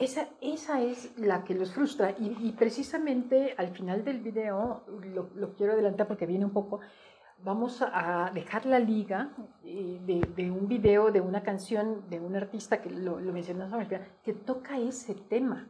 Esa, 0.00 0.28
esa, 0.40 0.80
es 0.80 1.10
la 1.18 1.44
que 1.44 1.54
los 1.54 1.72
frustra 1.72 2.14
y, 2.18 2.52
precisamente 2.52 3.54
al 3.58 3.68
final 3.68 4.02
del 4.02 4.20
video, 4.20 4.82
lo, 5.14 5.28
lo, 5.34 5.52
quiero 5.52 5.74
adelantar 5.74 6.08
porque 6.08 6.24
viene 6.24 6.46
un 6.46 6.52
poco, 6.52 6.80
vamos 7.42 7.82
a 7.82 8.30
dejar 8.34 8.66
la 8.66 8.78
liga 8.78 9.30
eh, 9.64 10.00
de, 10.36 10.50
un 10.50 10.68
video, 10.68 11.10
de 11.10 11.20
una 11.20 11.42
canción 11.42 12.08
de 12.08 12.20
un 12.20 12.36
artista 12.36 12.80
que 12.80 12.90
lo, 12.90 13.20
lo 13.20 13.32
mencionamos 13.32 13.86
que 14.22 14.32
toca 14.32 14.78
ese 14.78 15.14
tema, 15.14 15.68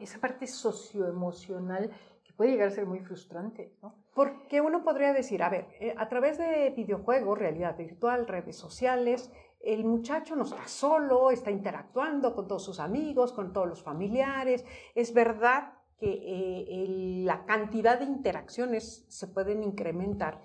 esa 0.00 0.18
parte 0.18 0.46
socioemocional 0.46 1.90
que 2.24 2.32
puede 2.32 2.52
llegar 2.52 2.68
a 2.68 2.72
ser 2.72 2.86
muy 2.86 3.00
frustrante. 3.00 3.72
Porque 4.14 4.60
uno 4.60 4.82
podría 4.82 5.12
decir, 5.12 5.42
a 5.42 5.48
ver, 5.48 5.68
eh, 5.80 5.94
a 5.96 6.08
través 6.08 6.38
de 6.38 6.70
videojuegos, 6.76 7.38
realidad 7.38 7.76
virtual, 7.76 8.26
redes 8.26 8.56
sociales, 8.56 9.32
el 9.60 9.84
muchacho 9.84 10.36
no 10.36 10.44
está 10.44 10.66
solo, 10.66 11.30
está 11.30 11.50
interactuando 11.50 12.34
con 12.34 12.46
todos 12.46 12.64
sus 12.64 12.80
amigos, 12.80 13.32
con 13.32 13.52
todos 13.52 13.68
los 13.68 13.82
familiares. 13.82 14.64
Es 14.94 15.12
verdad 15.14 15.72
que 15.98 16.10
eh, 16.10 16.76
la 17.24 17.44
cantidad 17.44 17.98
de 17.98 18.04
interacciones 18.04 19.04
se 19.08 19.26
pueden 19.26 19.64
incrementar 19.64 20.40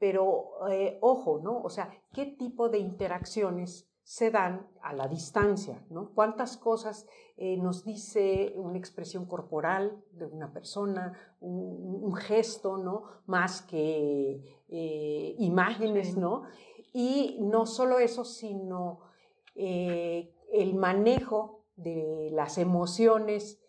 pero 0.00 0.66
eh, 0.70 0.98
ojo, 1.02 1.40
¿no? 1.44 1.60
O 1.60 1.68
sea, 1.68 1.90
¿qué 2.12 2.24
tipo 2.24 2.70
de 2.70 2.78
interacciones 2.78 3.86
se 4.02 4.30
dan 4.30 4.66
a 4.82 4.94
la 4.94 5.06
distancia, 5.06 5.84
¿no? 5.90 6.12
¿Cuántas 6.14 6.56
cosas 6.56 7.06
eh, 7.36 7.58
nos 7.58 7.84
dice 7.84 8.54
una 8.56 8.78
expresión 8.78 9.26
corporal 9.26 10.02
de 10.12 10.24
una 10.24 10.52
persona, 10.52 11.36
un, 11.40 12.14
gesto, 12.14 12.78
¿no? 12.78 13.04
Más 13.26 13.60
que 13.60 14.62
eh, 14.68 15.34
imágenes, 15.38 16.16
¿no? 16.16 16.44
Y 16.94 17.36
no 17.42 17.66
solo 17.66 18.00
eso, 18.00 18.24
sino 18.24 19.00
el 19.54 20.74
manejo 20.74 21.66
de 21.76 22.30
las 22.32 22.56
emociones 22.56 23.60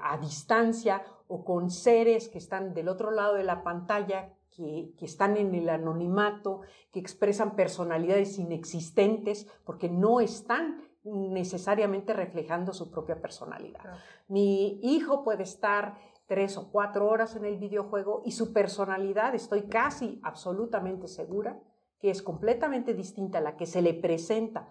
a 0.00 0.18
distancia 0.18 1.04
o 1.28 1.44
con 1.44 1.70
seres 1.70 2.28
que 2.28 2.38
están 2.38 2.74
del 2.74 2.88
otro 2.88 3.12
lado 3.12 3.34
de 3.34 3.44
la 3.44 3.62
pantalla 3.62 4.33
que, 4.54 4.94
están 5.00 5.36
en 5.36 5.54
el 5.54 5.68
anonimato, 5.68 6.60
que 6.92 7.00
expresan 7.00 7.56
personalidades 7.56 8.38
inexistentes, 8.38 9.46
porque 9.64 9.88
no 9.88 10.20
están 10.20 10.82
necesariamente 11.04 12.12
reflejando 12.12 12.72
su 12.72 12.90
propia 12.90 13.20
personalidad. 13.20 13.82
Mi 14.28 14.80
hijo 14.82 15.22
puede 15.22 15.42
estar 15.42 15.98
tres 16.26 16.56
o 16.56 16.70
cuatro 16.70 17.08
horas 17.08 17.36
en 17.36 17.44
el 17.44 17.58
videojuego 17.58 18.22
y 18.24 18.32
su 18.32 18.52
personalidad, 18.52 19.34
estoy 19.34 19.62
casi 19.62 20.20
absolutamente 20.22 21.08
segura, 21.08 21.60
que 21.98 22.10
es 22.10 22.22
completamente 22.22 22.94
distinta 22.94 23.38
a 23.38 23.42
la 23.42 23.56
que 23.56 23.66
se 23.66 23.82
le 23.82 23.94
presenta 23.94 24.68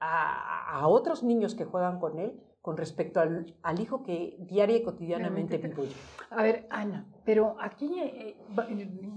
a 0.00 0.86
otros 0.86 1.22
niños 1.22 1.54
que 1.54 1.64
juegan 1.64 1.98
con 1.98 2.18
él, 2.18 2.42
con 2.64 2.78
respecto 2.78 3.20
al, 3.20 3.54
al 3.62 3.78
hijo 3.78 4.02
que 4.02 4.38
diaria 4.38 4.78
y 4.78 4.82
cotidianamente 4.82 5.58
vivo 5.58 5.84
yo. 5.84 5.92
A 6.30 6.42
ver, 6.42 6.66
Ana, 6.70 7.06
pero 7.22 7.58
aquí 7.60 8.00
eh, 8.00 8.38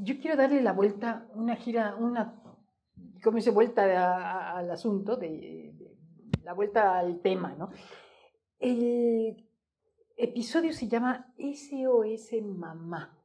yo 0.02 0.20
quiero 0.20 0.36
darle 0.36 0.62
la 0.62 0.74
vuelta, 0.74 1.30
una 1.34 1.56
gira, 1.56 1.96
una, 1.96 2.44
¿cómo 3.24 3.38
dice? 3.38 3.52
Vuelta 3.52 4.54
al 4.54 4.70
asunto, 4.70 5.16
de, 5.16 5.74
la 6.44 6.52
vuelta 6.52 7.00
al 7.00 7.22
tema, 7.22 7.56
¿no? 7.58 7.70
El 8.60 9.48
episodio 10.18 10.74
se 10.74 10.90
llama 10.90 11.34
SOS 11.38 12.42
Mamá. 12.44 13.18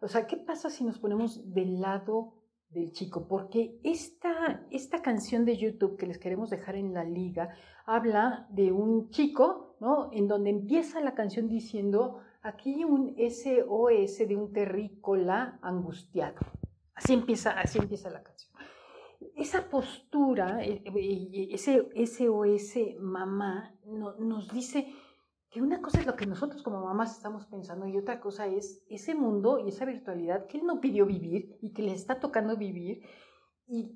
O 0.00 0.08
sea, 0.08 0.26
¿qué 0.26 0.38
pasa 0.38 0.70
si 0.70 0.82
nos 0.82 0.98
ponemos 0.98 1.54
del 1.54 1.80
lado 1.80 2.37
del 2.70 2.92
chico, 2.92 3.26
porque 3.26 3.78
esta, 3.82 4.66
esta 4.70 5.00
canción 5.00 5.44
de 5.44 5.56
YouTube 5.56 5.96
que 5.96 6.06
les 6.06 6.18
queremos 6.18 6.50
dejar 6.50 6.76
en 6.76 6.92
la 6.92 7.04
liga 7.04 7.54
habla 7.86 8.46
de 8.50 8.72
un 8.72 9.10
chico, 9.10 9.76
¿no? 9.80 10.10
En 10.12 10.28
donde 10.28 10.50
empieza 10.50 11.00
la 11.00 11.14
canción 11.14 11.48
diciendo, 11.48 12.20
aquí 12.42 12.84
un 12.84 13.16
SOS 13.16 14.28
de 14.28 14.36
un 14.36 14.52
terrícola 14.52 15.58
angustiado. 15.62 16.38
Así 16.94 17.14
empieza, 17.14 17.52
así 17.52 17.78
empieza 17.78 18.10
la 18.10 18.22
canción. 18.22 18.52
Esa 19.34 19.68
postura, 19.68 20.62
e, 20.62 20.82
e, 20.84 21.48
ese 21.52 21.88
SOS 22.06 23.00
mamá, 23.00 23.74
nos 24.18 24.48
dice, 24.48 24.92
que 25.50 25.62
una 25.62 25.80
cosa 25.80 26.00
es 26.00 26.06
lo 26.06 26.16
que 26.16 26.26
nosotros 26.26 26.62
como 26.62 26.84
mamás 26.84 27.16
estamos 27.16 27.46
pensando 27.46 27.86
y 27.86 27.96
otra 27.96 28.20
cosa 28.20 28.46
es 28.46 28.82
ese 28.88 29.14
mundo 29.14 29.58
y 29.58 29.68
esa 29.68 29.84
virtualidad 29.84 30.46
que 30.46 30.58
él 30.58 30.66
no 30.66 30.80
pidió 30.80 31.06
vivir 31.06 31.56
y 31.60 31.72
que 31.72 31.82
le 31.82 31.92
está 31.92 32.20
tocando 32.20 32.56
vivir 32.56 33.02
y, 33.66 33.94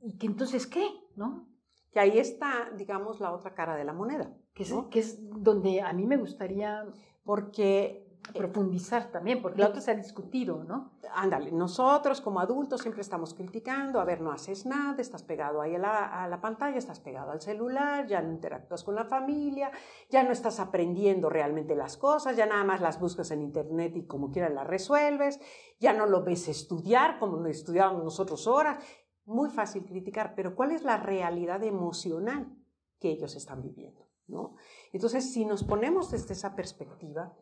y, 0.00 0.18
que 0.18 0.26
entonces 0.26 0.66
qué, 0.66 0.88
¿no? 1.16 1.48
Que 1.92 2.00
ahí 2.00 2.18
está, 2.18 2.70
digamos, 2.76 3.20
la 3.20 3.32
otra 3.32 3.54
cara 3.54 3.76
de 3.76 3.84
la 3.84 3.92
moneda. 3.92 4.32
Que 4.54 4.62
es, 4.62 4.72
que 4.90 5.00
es 5.00 5.18
donde 5.42 5.80
a 5.80 5.92
mí 5.92 6.06
me 6.06 6.16
gustaría... 6.16 6.84
Porque 7.24 8.09
profundizar 8.34 9.10
también, 9.10 9.42
porque 9.42 9.60
la 9.60 9.68
otra 9.68 9.80
se 9.80 9.90
ha 9.90 9.94
discutido, 9.94 10.62
¿no? 10.64 10.92
Ándale, 11.14 11.50
nosotros 11.50 12.20
como 12.20 12.40
adultos 12.40 12.82
siempre 12.82 13.00
estamos 13.00 13.34
criticando, 13.34 14.00
a 14.00 14.04
ver, 14.04 14.20
no 14.20 14.30
haces 14.30 14.66
nada, 14.66 15.00
estás 15.00 15.22
pegado 15.22 15.60
ahí 15.60 15.74
a 15.74 15.78
la, 15.78 16.22
a 16.24 16.28
la, 16.28 16.40
pantalla, 16.40 16.78
estás 16.78 17.00
pegado 17.00 17.32
al 17.32 17.40
celular, 17.40 18.06
ya 18.06 18.22
no 18.22 18.30
interactúas 18.30 18.84
con 18.84 18.94
la 18.94 19.04
familia, 19.04 19.70
ya 20.10 20.22
no 20.22 20.30
estás 20.30 20.60
aprendiendo 20.60 21.28
realmente 21.28 21.74
las 21.74 21.96
cosas, 21.96 22.36
ya 22.36 22.46
nada 22.46 22.64
más 22.64 22.80
las 22.80 23.00
buscas 23.00 23.30
en 23.30 23.42
internet 23.42 23.96
y 23.96 24.06
como 24.06 24.30
quieras 24.30 24.52
las 24.52 24.66
resuelves, 24.66 25.40
ya 25.80 25.92
no 25.92 26.06
lo 26.06 26.22
ves 26.22 26.48
estudiar 26.48 27.18
como 27.18 27.38
lo 27.38 27.48
estudiábamos 27.48 28.04
nosotros 28.04 28.46
horas. 28.46 28.82
Muy 29.24 29.50
fácil 29.50 29.84
criticar, 29.84 30.34
pero 30.34 30.54
¿cuál 30.54 30.72
es 30.72 30.82
la 30.82 30.96
realidad 30.96 31.62
emocional 31.64 32.56
que 32.98 33.10
ellos 33.10 33.34
están 33.34 33.62
viviendo? 33.62 34.08
¿no? 34.26 34.54
Entonces, 34.92 35.32
si 35.32 35.44
nos 35.44 35.64
ponemos 35.64 36.10
desde 36.10 36.34
esa 36.34 36.54
perspectiva, 36.54 37.36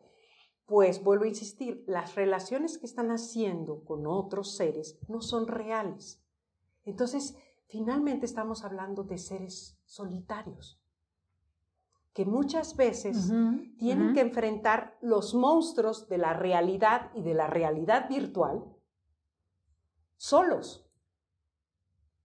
pues 0.69 1.03
vuelvo 1.03 1.25
a 1.25 1.29
insistir, 1.29 1.83
las 1.87 2.13
relaciones 2.13 2.77
que 2.77 2.85
están 2.85 3.09
haciendo 3.09 3.83
con 3.83 4.05
otros 4.05 4.55
seres 4.55 4.99
no 5.07 5.19
son 5.19 5.47
reales. 5.47 6.21
Entonces, 6.85 7.35
finalmente 7.67 8.27
estamos 8.27 8.63
hablando 8.63 9.03
de 9.03 9.17
seres 9.17 9.79
solitarios, 9.85 10.79
que 12.13 12.23
muchas 12.23 12.75
veces 12.75 13.31
tienen 13.79 14.13
que 14.13 14.21
enfrentar 14.21 14.95
los 15.01 15.33
monstruos 15.33 16.07
de 16.07 16.19
la 16.19 16.33
realidad 16.33 17.09
y 17.15 17.23
de 17.23 17.33
la 17.33 17.47
realidad 17.47 18.07
virtual 18.07 18.63
solos 20.17 20.88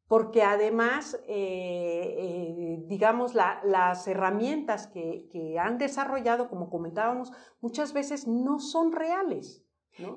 porque 0.08 0.42
además, 0.42 1.18
eh, 1.26 2.16
eh, 2.18 2.84
digamos, 2.86 3.34
las 3.34 4.06
herramientas 4.06 4.86
que, 4.86 5.56
han 5.60 5.78
desarrollado, 5.78 6.48
como 6.48 6.68
comentábamos, 6.68 7.32
muchas 7.60 7.92
veces 7.92 8.26
no 8.26 8.58
son 8.58 8.92
reales. 8.92 9.62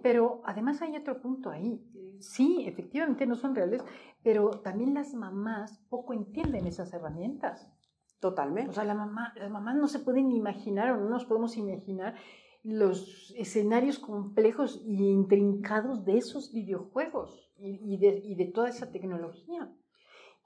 Pero 0.02 0.42
además 0.44 0.82
hay 0.82 0.98
otro 0.98 1.22
punto 1.22 1.52
ahí. 1.52 1.84
Sí, 2.20 2.66
efectivamente 2.66 3.28
no 3.28 3.36
son 3.36 3.54
reales, 3.54 3.84
pero 4.24 4.50
también 4.50 4.96
las 4.96 5.14
mamás 5.14 5.80
poco 5.90 6.14
entienden 6.14 6.66
esas 6.66 6.92
herramientas. 6.94 7.72
Totalmente. 8.20 8.72
O 8.72 8.74
sea, 8.74 8.84
la 8.84 8.96
mamá, 8.96 9.34
las 9.36 9.52
mamás 9.52 9.76
no 9.76 9.88
se 9.88 10.00
pueden 10.00 10.32
imaginar 10.32 10.92
o 10.92 10.98
no 10.98 11.10
nos 11.10 11.26
podemos 11.26 11.56
imaginar 11.58 12.16
los 12.64 13.34
escenarios 13.38 14.00
complejos 14.00 14.82
y 14.86 15.10
intrincados 15.10 16.04
de 16.04 16.18
esos 16.18 16.52
videojuegos 16.52 17.50
y, 17.58 17.98
de, 17.98 18.52
toda 18.54 18.70
esa 18.70 18.92
tecnología. 18.92 19.72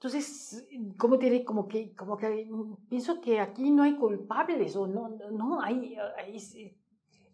Entonces, 0.04 0.68
¿cómo 0.98 1.20
te 1.20 1.46
Como 1.46 1.68
que, 1.68 1.94
como 1.94 2.18
que 2.18 2.50
pienso 2.90 3.22
que 3.22 3.40
aquí 3.40 3.70
no 3.70 3.84
hay 3.84 3.98
culpables 3.98 4.76
o 4.76 4.88
no, 4.88 5.10
no, 5.10 5.62
hay, 5.62 5.96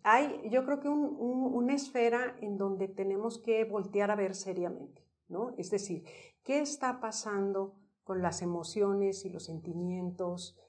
hay... 0.03 0.49
yo 0.49 0.65
creo 0.65 0.81
que 0.81 0.89
una 0.89 1.73
esfera 1.73 2.35
en 2.41 2.57
donde 2.57 2.89
tenemos 2.89 3.39
que 3.39 3.63
voltear 3.63 4.11
a 4.11 4.17
ver 4.17 4.35
seriamente, 4.35 5.07
¿no? 5.29 5.53
Es 5.57 5.71
decir, 5.71 6.03
¿qué 6.43 6.59
está 6.59 6.99
pasando 6.99 7.79
con 8.03 8.21
las 8.21 8.41
emociones 8.41 9.23
y 9.23 9.29
los 9.29 9.45
sentimientos 9.45 10.59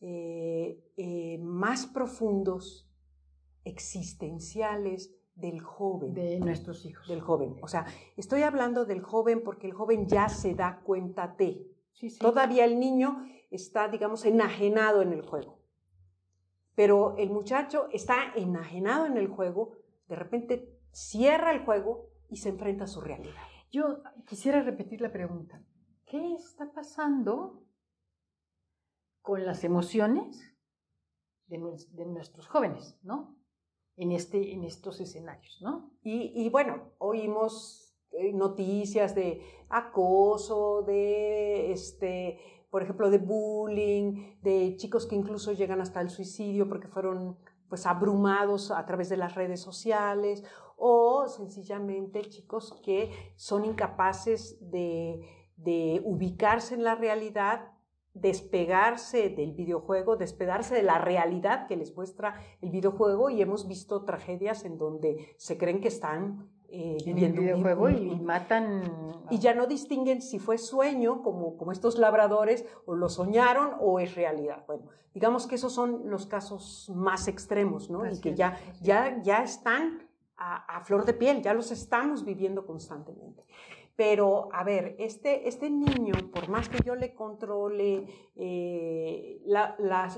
eh, 0.00 0.80
eh, 0.96 1.38
más 1.38 1.86
profundos 1.86 2.88
existenciales 3.64 5.12
del 5.38 5.60
joven. 5.60 6.14
De 6.14 6.38
nuestros 6.40 6.84
hijos. 6.84 7.06
Del 7.08 7.20
joven. 7.20 7.56
O 7.62 7.68
sea, 7.68 7.86
estoy 8.16 8.42
hablando 8.42 8.84
del 8.84 9.02
joven 9.02 9.42
porque 9.42 9.66
el 9.66 9.72
joven 9.72 10.06
ya 10.08 10.28
se 10.28 10.54
da 10.54 10.80
cuenta 10.80 11.34
de. 11.38 11.66
Todavía 12.20 12.64
el 12.64 12.78
niño 12.78 13.24
está, 13.50 13.88
digamos, 13.88 14.24
enajenado 14.24 15.02
en 15.02 15.12
el 15.12 15.22
juego. 15.22 15.58
Pero 16.74 17.16
el 17.16 17.30
muchacho 17.30 17.88
está 17.92 18.32
enajenado 18.36 19.06
en 19.06 19.16
el 19.16 19.26
juego, 19.26 19.78
de 20.08 20.14
repente 20.14 20.78
cierra 20.92 21.52
el 21.52 21.64
juego 21.64 22.10
y 22.28 22.36
se 22.36 22.50
enfrenta 22.50 22.84
a 22.84 22.88
su 22.88 23.00
realidad. 23.00 23.42
Yo 23.70 24.02
quisiera 24.26 24.62
repetir 24.62 25.00
la 25.00 25.10
pregunta. 25.10 25.60
¿Qué 26.06 26.34
está 26.34 26.72
pasando 26.72 27.64
con 29.20 29.44
las 29.44 29.64
emociones 29.64 30.56
de, 31.46 31.58
de 31.90 32.06
nuestros 32.06 32.46
jóvenes, 32.46 32.96
no? 33.02 33.37
En, 33.98 34.12
este, 34.12 34.52
en 34.52 34.64
estos 34.64 35.00
escenarios, 35.00 35.58
¿no? 35.60 35.90
Y, 36.02 36.48
bueno, 36.50 36.92
oímos 36.98 37.94
eh, 38.12 38.32
noticias 38.32 39.14
de 39.14 39.42
acoso, 39.68 40.82
de, 40.82 41.72
este, 41.72 42.38
por 42.70 42.82
ejemplo, 42.82 43.10
de 43.10 43.18
bullying, 43.18 44.38
de 44.40 44.76
chicos 44.76 45.04
que 45.04 45.16
incluso 45.16 45.52
llegan 45.52 45.80
hasta 45.80 46.00
el 46.00 46.10
suicidio 46.10 46.68
porque 46.68 46.88
fueron 46.88 47.36
pues 47.68 47.84
abrumados 47.84 48.70
a 48.70 48.86
través 48.86 49.10
de 49.10 49.18
las 49.18 49.34
redes 49.34 49.60
sociales 49.60 50.42
o 50.76 51.26
sencillamente 51.28 52.22
chicos 52.22 52.80
que 52.82 53.10
son 53.36 53.66
incapaces 53.66 54.70
de, 54.70 55.20
de 55.56 56.00
ubicarse 56.04 56.74
en 56.74 56.84
la 56.84 56.94
realidad 56.94 57.72
despegarse 58.20 59.28
del 59.30 59.52
videojuego, 59.52 60.16
despegarse 60.16 60.74
de 60.74 60.82
la 60.82 60.98
realidad 60.98 61.66
que 61.66 61.76
les 61.76 61.94
muestra 61.94 62.34
el 62.60 62.70
videojuego 62.70 63.30
y 63.30 63.42
hemos 63.42 63.66
visto 63.66 64.04
tragedias 64.04 64.64
en 64.64 64.78
donde 64.78 65.34
se 65.36 65.58
creen 65.58 65.80
que 65.80 65.88
están 65.88 66.48
eh, 66.70 66.98
viviendo 67.04 67.40
el 67.40 67.46
videojuego 67.46 67.88
y, 67.88 68.20
matan 68.20 68.82
y 69.30 69.38
ya 69.38 69.54
no 69.54 69.66
distinguen 69.66 70.20
si 70.20 70.38
fue 70.38 70.58
sueño 70.58 71.22
como, 71.22 71.56
como 71.56 71.72
estos 71.72 71.96
labradores 71.96 72.66
o 72.84 72.94
lo 72.94 73.08
soñaron 73.08 73.72
o 73.80 74.00
es 74.00 74.14
realidad. 74.14 74.64
Bueno, 74.66 74.84
digamos 75.14 75.46
que 75.46 75.54
esos 75.54 75.72
son 75.72 76.10
los 76.10 76.26
casos 76.26 76.92
más 76.94 77.26
extremos, 77.26 77.88
¿no? 77.88 78.04
y 78.06 78.20
que 78.20 78.34
ya, 78.34 78.58
ya, 78.82 79.22
ya 79.22 79.42
están 79.42 80.08
a, 80.36 80.76
a 80.76 80.84
flor 80.84 81.06
de 81.06 81.14
piel, 81.14 81.42
ya 81.42 81.54
los 81.54 81.70
estamos 81.70 82.24
viviendo 82.24 82.66
constantemente. 82.66 83.44
Pero, 83.98 84.48
a 84.52 84.62
ver, 84.62 84.94
este, 85.00 85.48
este 85.48 85.70
niño, 85.70 86.14
por 86.32 86.48
más 86.48 86.68
que 86.68 86.84
yo 86.84 86.94
le 86.94 87.16
controle 87.16 88.06
eh, 88.36 89.42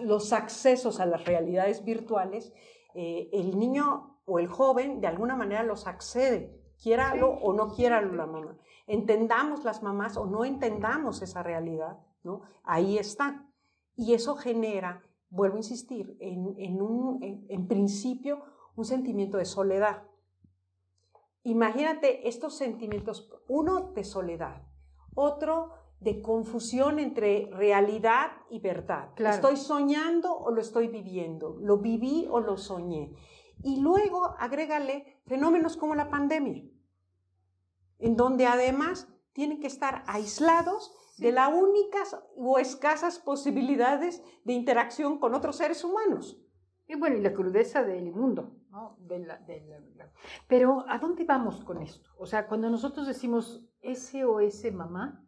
los 0.02 0.34
accesos 0.34 1.00
a 1.00 1.06
las 1.06 1.24
realidades 1.24 1.82
virtuales, 1.82 2.52
eh, 2.94 3.30
el 3.32 3.58
niño 3.58 4.20
o 4.26 4.38
el 4.38 4.48
joven 4.48 5.00
de 5.00 5.06
alguna 5.06 5.34
manera 5.34 5.62
los 5.62 5.86
accede, 5.86 6.60
quiéralo 6.76 7.30
o 7.30 7.54
no 7.54 7.70
quiéralo 7.70 8.12
la 8.12 8.26
mamá. 8.26 8.58
Entendamos 8.86 9.64
las 9.64 9.82
mamás 9.82 10.18
o 10.18 10.26
no 10.26 10.44
entendamos 10.44 11.22
esa 11.22 11.42
realidad, 11.42 12.00
¿no? 12.22 12.42
Ahí 12.64 12.98
está. 12.98 13.46
Y 13.96 14.12
eso 14.12 14.36
genera, 14.36 15.02
vuelvo 15.30 15.54
a 15.54 15.60
insistir, 15.60 16.18
en, 16.20 16.82
un, 16.82 17.46
en 17.48 17.66
principio 17.66 18.42
un 18.76 18.84
sentimiento 18.84 19.38
de 19.38 19.46
soledad. 19.46 20.02
Imagínate 21.42 22.28
estos 22.28 22.56
sentimientos, 22.56 23.30
uno 23.48 23.92
de 23.92 24.04
soledad, 24.04 24.62
otro 25.14 25.70
de 26.00 26.22
confusión 26.22 26.98
entre 26.98 27.50
realidad 27.52 28.32
y 28.50 28.60
verdad. 28.60 29.10
¿Estoy 29.16 29.56
soñando 29.56 30.34
o 30.36 30.50
lo 30.50 30.60
estoy 30.60 30.88
viviendo? 30.88 31.56
¿Lo 31.60 31.78
viví 31.78 32.26
o 32.30 32.40
lo 32.40 32.56
soñé? 32.56 33.14
Y 33.62 33.80
luego 33.80 34.34
agrégale 34.38 35.20
fenómenos 35.26 35.76
como 35.76 35.94
la 35.94 36.08
pandemia, 36.08 36.62
en 37.98 38.16
donde 38.16 38.46
además 38.46 39.08
tienen 39.32 39.60
que 39.60 39.66
estar 39.66 40.02
aislados 40.06 40.94
de 41.18 41.32
las 41.32 41.52
únicas 41.52 42.16
o 42.36 42.58
escasas 42.58 43.18
posibilidades 43.18 44.22
de 44.44 44.54
interacción 44.54 45.18
con 45.18 45.34
otros 45.34 45.56
seres 45.56 45.84
humanos. 45.84 46.38
Y 46.90 46.96
bueno, 46.96 47.16
y 47.16 47.20
la 47.20 47.32
crudeza 47.32 47.84
del 47.84 48.10
mundo. 48.10 48.50
Pero 50.48 50.84
¿a 50.88 50.98
dónde 50.98 51.24
vamos 51.24 51.62
con 51.62 51.80
esto? 51.80 52.10
O 52.18 52.26
sea, 52.26 52.48
cuando 52.48 52.68
nosotros 52.68 53.06
decimos 53.06 53.64
SOS 53.80 54.72
mamá, 54.72 55.24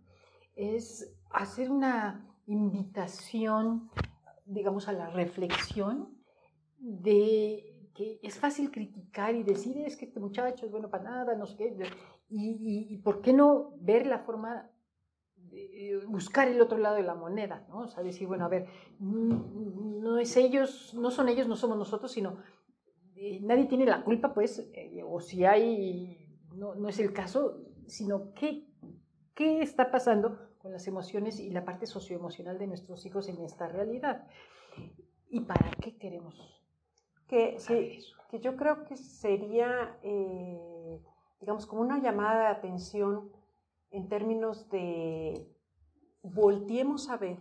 es 0.56 1.14
hacer 1.30 1.70
una 1.70 2.28
invitación, 2.46 3.90
digamos, 4.44 4.88
a 4.88 4.92
la 4.92 5.08
reflexión 5.10 6.18
de 6.78 7.72
que 7.94 8.18
es 8.24 8.40
fácil 8.40 8.72
criticar 8.72 9.36
y 9.36 9.44
decir, 9.44 9.78
es 9.78 9.96
que 9.96 10.06
este 10.06 10.18
muchacho 10.18 10.66
es 10.66 10.72
bueno 10.72 10.90
para 10.90 11.04
nada, 11.04 11.36
no 11.36 11.46
sé 11.46 11.56
qué, 11.56 11.76
y, 12.28 12.96
por 13.04 13.20
qué 13.20 13.32
no 13.32 13.74
ver 13.76 14.06
la 14.06 14.18
forma 14.18 14.68
buscar 16.06 16.48
el 16.48 16.60
otro 16.60 16.78
lado 16.78 16.96
de 16.96 17.02
la 17.02 17.14
moneda, 17.14 17.66
¿no? 17.68 17.80
O 17.80 17.88
sea, 17.88 18.02
decir, 18.02 18.26
bueno, 18.26 18.44
a 18.44 18.48
ver, 18.48 18.68
no 18.98 20.18
es 20.18 20.36
ellos, 20.36 20.94
no 20.94 21.10
son 21.10 21.28
ellos, 21.28 21.48
no 21.48 21.56
somos 21.56 21.76
nosotros, 21.76 22.12
sino 22.12 22.38
nadie 23.42 23.66
tiene 23.66 23.86
la 23.86 24.02
culpa, 24.02 24.34
pues, 24.34 24.70
eh, 24.74 25.02
o 25.06 25.20
si 25.20 25.44
hay, 25.44 26.26
no, 26.54 26.74
no, 26.74 26.88
es 26.88 26.98
el 26.98 27.12
caso, 27.12 27.60
sino 27.86 28.32
qué, 28.34 28.66
qué 29.34 29.62
está 29.62 29.90
pasando 29.90 30.38
con 30.58 30.72
las 30.72 30.86
emociones 30.86 31.38
y 31.40 31.50
la 31.50 31.64
parte 31.64 31.86
socioemocional 31.86 32.58
de 32.58 32.66
nuestros 32.66 33.04
hijos 33.06 33.28
en 33.28 33.42
esta 33.42 33.68
realidad. 33.68 34.26
¿Y 35.28 35.40
para 35.40 35.70
qué 35.80 35.96
queremos 35.96 36.62
que, 37.32 37.56
que, 38.30 38.40
yo 38.40 38.56
creo 38.56 38.84
que 38.84 38.96
sería, 38.96 39.96
eh, 40.02 41.00
digamos, 41.40 41.66
como 41.66 41.80
una 41.80 41.98
llamada 41.98 42.40
de 42.40 42.46
atención 42.48 43.30
en 43.92 44.08
términos 44.08 44.68
de 44.70 45.48
volteemos 46.22 47.08
a 47.10 47.16
ver 47.16 47.38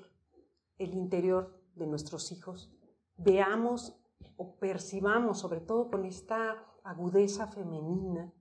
el 0.78 0.94
interior 0.94 1.58
de 1.76 1.88
nuestros 1.88 2.32
hijos, 2.32 2.72
veamos 3.18 3.98
o 4.38 4.56
percibamos, 4.56 5.40
sobre 5.40 5.62
todo 5.62 5.90
con 5.90 6.06
esta 6.06 6.66
agudeza 6.84 7.48
femenina, 7.48 8.32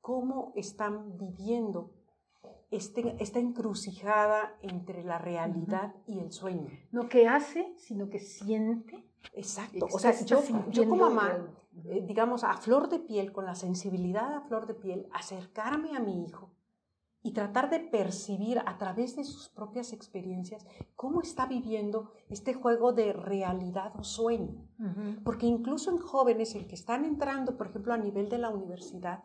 cómo 0.00 0.52
están 0.56 1.16
viviendo 1.16 1.92
este, 2.70 3.16
esta 3.22 3.38
encrucijada 3.38 4.56
entre 4.62 5.04
la 5.04 5.18
realidad 5.18 5.94
y 6.06 6.18
el 6.18 6.32
sueño. 6.32 6.68
No 6.90 7.08
que 7.08 7.28
hace, 7.28 7.72
sino 7.76 8.08
que 8.08 8.18
siente. 8.18 9.04
Exacto. 9.34 9.86
O 9.92 9.98
sea, 9.98 10.12
yo, 10.24 10.42
yo 10.70 10.88
como 10.88 11.10
mamá, 11.10 11.46
eh, 11.84 12.04
digamos, 12.06 12.44
a 12.44 12.56
flor 12.56 12.88
de 12.88 12.98
piel, 12.98 13.32
con 13.32 13.44
la 13.44 13.54
sensibilidad 13.54 14.34
a 14.34 14.40
flor 14.42 14.66
de 14.66 14.74
piel, 14.74 15.08
acercarme 15.12 15.96
a 15.96 16.00
mi 16.00 16.24
hijo 16.24 16.50
y 17.26 17.32
tratar 17.32 17.70
de 17.70 17.80
percibir 17.80 18.60
a 18.66 18.78
través 18.78 19.16
de 19.16 19.24
sus 19.24 19.48
propias 19.48 19.92
experiencias 19.92 20.64
cómo 20.94 21.22
está 21.22 21.46
viviendo 21.46 22.12
este 22.28 22.54
juego 22.54 22.92
de 22.92 23.12
realidad 23.12 23.92
o 23.98 24.04
sueño. 24.04 24.64
Porque 25.24 25.46
incluso 25.46 25.90
en 25.90 25.98
jóvenes, 25.98 26.54
en 26.54 26.68
que 26.68 26.76
están 26.76 27.04
entrando, 27.04 27.56
por 27.56 27.66
ejemplo, 27.66 27.92
a 27.92 27.98
nivel 27.98 28.28
de 28.28 28.38
la 28.38 28.50
universidad, 28.50 29.24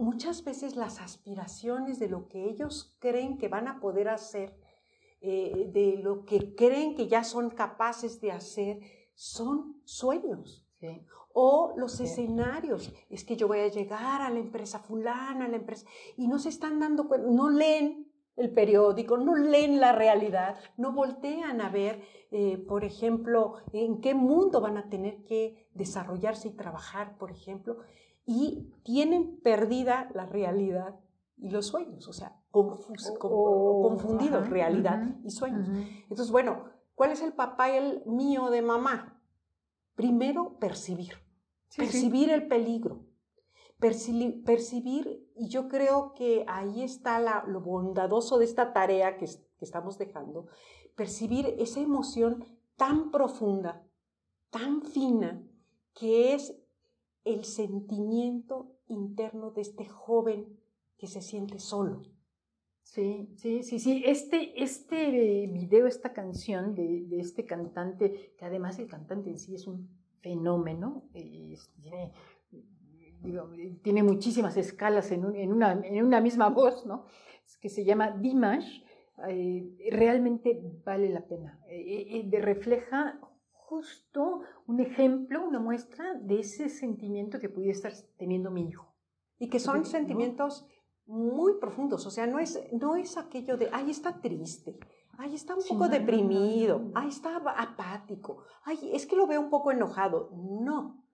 muchas 0.00 0.42
veces 0.42 0.74
las 0.74 1.00
aspiraciones 1.00 2.00
de 2.00 2.08
lo 2.08 2.26
que 2.26 2.50
ellos 2.50 2.96
creen 2.98 3.38
que 3.38 3.46
van 3.46 3.68
a 3.68 3.78
poder 3.78 4.08
hacer, 4.08 4.58
eh, 5.20 5.70
de 5.72 6.02
lo 6.02 6.24
que 6.24 6.56
creen 6.56 6.96
que 6.96 7.06
ya 7.06 7.22
son 7.22 7.50
capaces 7.50 8.20
de 8.20 8.32
hacer, 8.32 8.80
son 9.14 9.80
sueños. 9.84 10.67
O 11.32 11.74
los 11.76 12.00
escenarios, 12.00 12.92
es 13.10 13.24
que 13.24 13.36
yo 13.36 13.48
voy 13.48 13.60
a 13.60 13.68
llegar 13.68 14.22
a 14.22 14.30
la 14.30 14.38
empresa 14.38 14.78
fulana, 14.78 15.44
a 15.44 15.48
la 15.48 15.56
empresa, 15.56 15.86
y 16.16 16.26
no 16.26 16.38
se 16.38 16.48
están 16.48 16.80
dando 16.80 17.06
cuenta, 17.06 17.28
no 17.28 17.48
leen 17.50 18.08
el 18.36 18.52
periódico, 18.52 19.18
no 19.18 19.34
leen 19.34 19.80
la 19.80 19.92
realidad, 19.92 20.56
no 20.76 20.92
voltean 20.92 21.60
a 21.60 21.68
ver, 21.68 22.02
eh, 22.30 22.56
por 22.56 22.84
ejemplo, 22.84 23.56
en 23.72 24.00
qué 24.00 24.14
mundo 24.14 24.60
van 24.60 24.78
a 24.78 24.88
tener 24.88 25.24
que 25.24 25.68
desarrollarse 25.74 26.48
y 26.48 26.52
trabajar, 26.52 27.18
por 27.18 27.30
ejemplo, 27.32 27.78
y 28.24 28.72
tienen 28.84 29.40
perdida 29.40 30.10
la 30.14 30.26
realidad 30.26 31.00
y 31.36 31.50
los 31.50 31.66
sueños, 31.66 32.06
o 32.08 32.12
sea, 32.12 32.40
oh, 32.52 33.82
confundidos, 33.82 34.48
realidad 34.48 35.16
y 35.24 35.30
sueños. 35.30 35.68
Entonces, 36.02 36.30
bueno, 36.30 36.64
¿cuál 36.94 37.10
es 37.10 37.22
el 37.22 37.32
papá 37.32 37.70
y 37.70 37.76
el 37.76 38.02
mío 38.06 38.50
de 38.50 38.62
mamá? 38.62 39.17
Primero, 39.98 40.56
percibir. 40.60 41.14
Percibir 41.76 42.30
el 42.30 42.46
peligro, 42.46 43.04
percibir, 43.80 45.28
y 45.34 45.48
yo 45.48 45.66
creo 45.66 46.14
que 46.14 46.44
ahí 46.46 46.84
está 46.84 47.18
lo 47.48 47.60
bondadoso 47.60 48.38
de 48.38 48.44
esta 48.44 48.72
tarea 48.72 49.16
que, 49.16 49.26
que 49.26 49.64
estamos 49.64 49.98
dejando, 49.98 50.46
percibir 50.94 51.52
esa 51.58 51.80
emoción 51.80 52.44
tan 52.76 53.10
profunda, 53.10 53.84
tan 54.50 54.82
fina, 54.82 55.42
que 55.94 56.32
es 56.32 56.56
el 57.24 57.44
sentimiento 57.44 58.76
interno 58.86 59.50
de 59.50 59.62
este 59.62 59.88
joven 59.88 60.60
que 60.96 61.08
se 61.08 61.22
siente 61.22 61.58
solo. 61.58 62.02
Sí, 62.88 63.28
sí, 63.36 63.62
sí, 63.62 63.78
sí. 63.78 64.02
Este, 64.06 64.62
este 64.62 65.46
video, 65.46 65.86
esta 65.86 66.14
canción 66.14 66.74
de, 66.74 67.04
de, 67.04 67.20
este 67.20 67.44
cantante, 67.44 68.34
que 68.38 68.46
además 68.46 68.78
el 68.78 68.88
cantante 68.88 69.28
en 69.28 69.38
sí 69.38 69.54
es 69.54 69.66
un 69.66 69.90
fenómeno, 70.22 71.04
tiene, 71.12 72.12
tiene, 73.82 74.02
muchísimas 74.02 74.56
escalas 74.56 75.12
en, 75.12 75.36
en, 75.36 75.52
una, 75.52 75.72
en, 75.72 76.02
una, 76.02 76.22
misma 76.22 76.48
voz, 76.48 76.86
¿no? 76.86 77.04
que 77.60 77.68
se 77.68 77.84
llama 77.84 78.10
Dimash, 78.10 78.82
eh, 79.28 79.90
realmente 79.92 80.58
vale 80.82 81.10
la 81.10 81.26
pena. 81.26 81.60
Eh, 81.68 82.26
eh, 82.32 82.40
refleja 82.40 83.20
justo 83.52 84.40
un 84.66 84.80
ejemplo, 84.80 85.46
una 85.46 85.60
muestra 85.60 86.14
de 86.14 86.40
ese 86.40 86.70
sentimiento 86.70 87.38
que 87.38 87.50
pudiera 87.50 87.72
estar 87.72 87.92
teniendo 88.16 88.50
mi 88.50 88.66
hijo. 88.66 88.94
Y 89.38 89.50
que 89.50 89.60
son 89.60 89.84
sentimientos 89.84 90.66
muy 91.08 91.54
profundos, 91.58 92.06
o 92.06 92.10
sea, 92.10 92.26
no 92.26 92.38
es, 92.38 92.60
no 92.72 92.94
es 92.94 93.16
aquello 93.16 93.56
de, 93.56 93.68
ahí 93.72 93.90
está 93.90 94.20
triste, 94.20 94.78
Ay, 95.20 95.34
está 95.34 95.56
un 95.56 95.64
poco 95.68 95.88
deprimido. 95.88 96.92
Ay, 96.94 97.08
está 97.08 97.38
apático. 97.38 98.44
Ay, 98.62 98.78
es 98.92 99.04
que 99.04 99.16
lo 99.16 99.26
veo 99.26 99.40
un 99.40 99.50
poco 99.50 99.72
enojado. 99.72 100.30
No. 100.32 101.04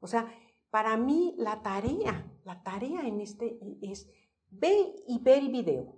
O 0.00 0.06
sea, 0.06 0.30
para 0.68 0.98
mí 0.98 1.34
la 1.38 1.62
tarea, 1.62 2.30
la 2.44 2.62
tarea 2.62 3.08
en 3.08 3.22
este 3.22 3.58
es 3.80 4.06
ve 4.50 4.94
y 5.08 5.18
ve 5.18 5.38
el 5.38 5.48
video. 5.48 5.96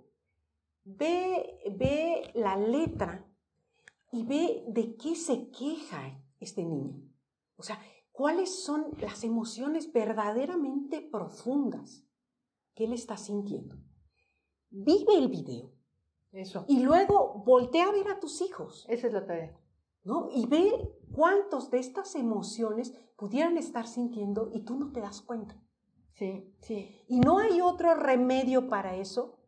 Ve, 0.85 1.59
ve 1.77 2.31
la 2.35 2.55
letra 2.55 3.27
y 4.13 4.23
ve 4.23 4.63
de 4.69 4.95
qué 4.95 5.15
se 5.15 5.51
queja 5.51 6.21
este 6.39 6.63
niño. 6.63 7.01
O 7.57 7.63
sea, 7.63 7.77
cuáles 8.13 8.63
son 8.63 8.91
las 9.01 9.25
emociones 9.25 9.91
verdaderamente 9.91 11.01
profundas 11.01 12.06
que 12.77 12.83
él 12.83 12.93
está 12.93 13.17
sintiendo. 13.17 13.75
Vive 14.69 15.15
el 15.17 15.29
video 15.29 15.73
eso. 16.31 16.65
Y 16.67 16.81
luego 16.81 17.43
voltea 17.45 17.87
a 17.87 17.91
ver 17.91 18.07
a 18.09 18.19
tus 18.19 18.41
hijos. 18.41 18.85
Esa 18.87 19.07
es 19.07 19.13
la 19.13 19.25
tarea. 19.25 19.57
¿no? 20.03 20.29
Y 20.31 20.45
ve 20.45 20.95
cuántos 21.11 21.71
de 21.71 21.79
estas 21.79 22.15
emociones 22.15 22.93
pudieran 23.17 23.57
estar 23.57 23.87
sintiendo 23.87 24.51
y 24.53 24.61
tú 24.63 24.77
no 24.77 24.91
te 24.91 25.01
das 25.01 25.21
cuenta. 25.21 25.59
Sí, 26.13 26.55
sí. 26.61 27.03
Y 27.07 27.19
no 27.19 27.39
hay 27.39 27.61
otro 27.61 27.95
remedio 27.95 28.69
para 28.69 28.95
eso 28.95 29.39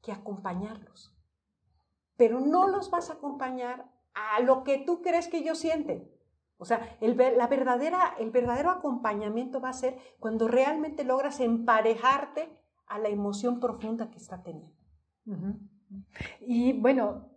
que 0.00 0.12
acompañarlos. 0.12 1.16
Pero 2.16 2.40
no 2.40 2.68
los 2.68 2.90
vas 2.90 3.10
a 3.10 3.14
acompañar 3.14 3.92
a 4.14 4.40
lo 4.40 4.62
que 4.62 4.78
tú 4.78 5.02
crees 5.02 5.26
que 5.26 5.38
ellos 5.38 5.58
sienten. 5.58 6.10
O 6.58 6.64
sea, 6.64 6.96
el, 7.00 7.16
la 7.16 7.46
verdadera, 7.48 8.14
el 8.18 8.30
verdadero 8.30 8.70
acompañamiento 8.70 9.60
va 9.60 9.70
a 9.70 9.74
ser 9.74 9.98
cuando 10.18 10.46
realmente 10.46 11.04
logras 11.04 11.40
emparejarte 11.40 12.59
a 12.90 12.98
la 12.98 13.08
emoción 13.08 13.60
profunda 13.60 14.10
que 14.10 14.18
está 14.18 14.42
teniendo. 14.42 14.76
Y 16.40 16.72
bueno, 16.72 17.30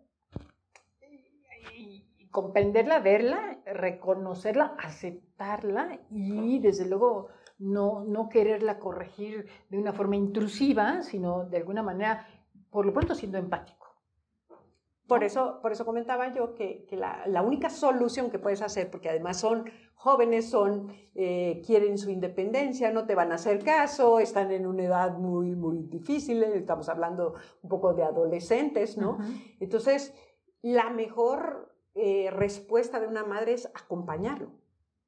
comprenderla, 2.32 3.00
verla, 3.00 3.60
reconocerla, 3.66 4.76
aceptarla 4.80 6.00
y 6.10 6.58
desde 6.60 6.90
luego 6.90 7.28
no, 7.60 8.04
no 8.04 8.30
quererla 8.30 8.80
corregir 8.80 9.48
de 9.70 9.78
una 9.78 9.94
forma 9.94 10.16
intrusiva, 10.16 11.04
sino 11.04 11.46
de 11.46 11.58
alguna 11.58 11.84
manera, 11.84 12.28
por 12.72 12.88
lo 12.88 12.92
pronto 12.94 13.14
siendo 13.14 13.38
empático. 13.38 13.83
Por 15.14 15.24
eso, 15.24 15.60
por 15.62 15.72
eso 15.72 15.86
comentaba 15.86 16.34
yo 16.34 16.56
que, 16.56 16.88
la, 16.92 17.44
única 17.44 17.70
solución 17.70 18.32
que 18.32 18.40
puedes 18.40 18.64
hacer, 18.64 18.90
porque 18.90 19.10
además 19.10 19.40
son 19.40 19.70
jóvenes, 19.94 20.50
son, 20.50 20.92
eh, 21.14 21.62
quieren 21.64 22.00
su 22.00 22.10
independencia, 22.10 22.92
no 22.92 23.06
te 23.06 23.14
van 23.14 23.32
a 23.32 23.36
hacer 23.36 23.64
caso, 23.64 24.18
están 24.18 24.52
en 24.52 24.66
una 24.66 24.86
edad 24.86 25.20
muy, 25.20 25.54
muy 25.54 25.84
difícil, 25.84 26.42
estamos 26.42 26.90
hablando 26.90 27.36
un 27.62 27.70
poco 27.70 27.94
de 27.94 28.02
adolescentes, 28.02 28.98
¿no? 28.98 29.20
Entonces, 29.60 30.16
la 30.64 30.90
mejor 30.90 31.72
eh, 31.94 32.32
respuesta 32.32 33.00
de 33.00 33.06
una 33.06 33.24
madre 33.24 33.54
es 33.54 33.68
acompañarlo, 33.68 34.50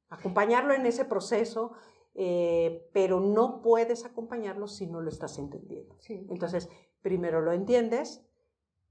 acompañarlo 0.09 0.75
en 0.75 0.85
ese 0.85 1.05
proceso, 1.05 1.71
eh, 2.13 2.87
pero 2.93 3.19
no 3.21 3.63
puedes 3.63 4.05
acompañarlo 4.05 4.67
si 4.67 4.85
no 4.85 5.01
lo 5.01 5.09
estás 5.09 5.39
entendiendo. 5.39 5.97
Entonces, 6.07 6.69
primero 7.01 7.41
lo 7.41 7.53
entiendes, 7.53 8.24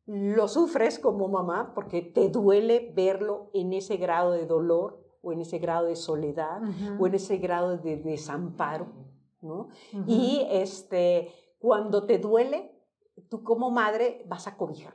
lo 0.06 0.48
sufres 0.48 0.98
como 0.98 1.28
mamá 1.28 1.72
porque 1.74 2.02
te 2.02 2.28
duele 2.28 2.92
verlo 2.94 3.50
en 3.54 3.72
ese 3.72 3.96
grado 3.96 4.32
de 4.32 4.46
dolor 4.46 5.02
o 5.22 5.32
en 5.32 5.40
ese 5.40 5.58
grado 5.58 5.86
de 5.86 5.96
soledad 5.96 6.60
o 6.98 7.06
en 7.06 7.14
ese 7.14 7.38
grado 7.38 7.78
de 7.78 7.96
desamparo, 7.96 8.88
¿no? 9.40 9.68
Y 10.06 10.46
este, 10.50 11.30
cuando 11.58 12.04
te 12.06 12.18
duele, 12.18 12.78
tú 13.30 13.42
como 13.42 13.70
madre 13.70 14.22
vas 14.28 14.46
a 14.46 14.56
cobijar. 14.56 14.94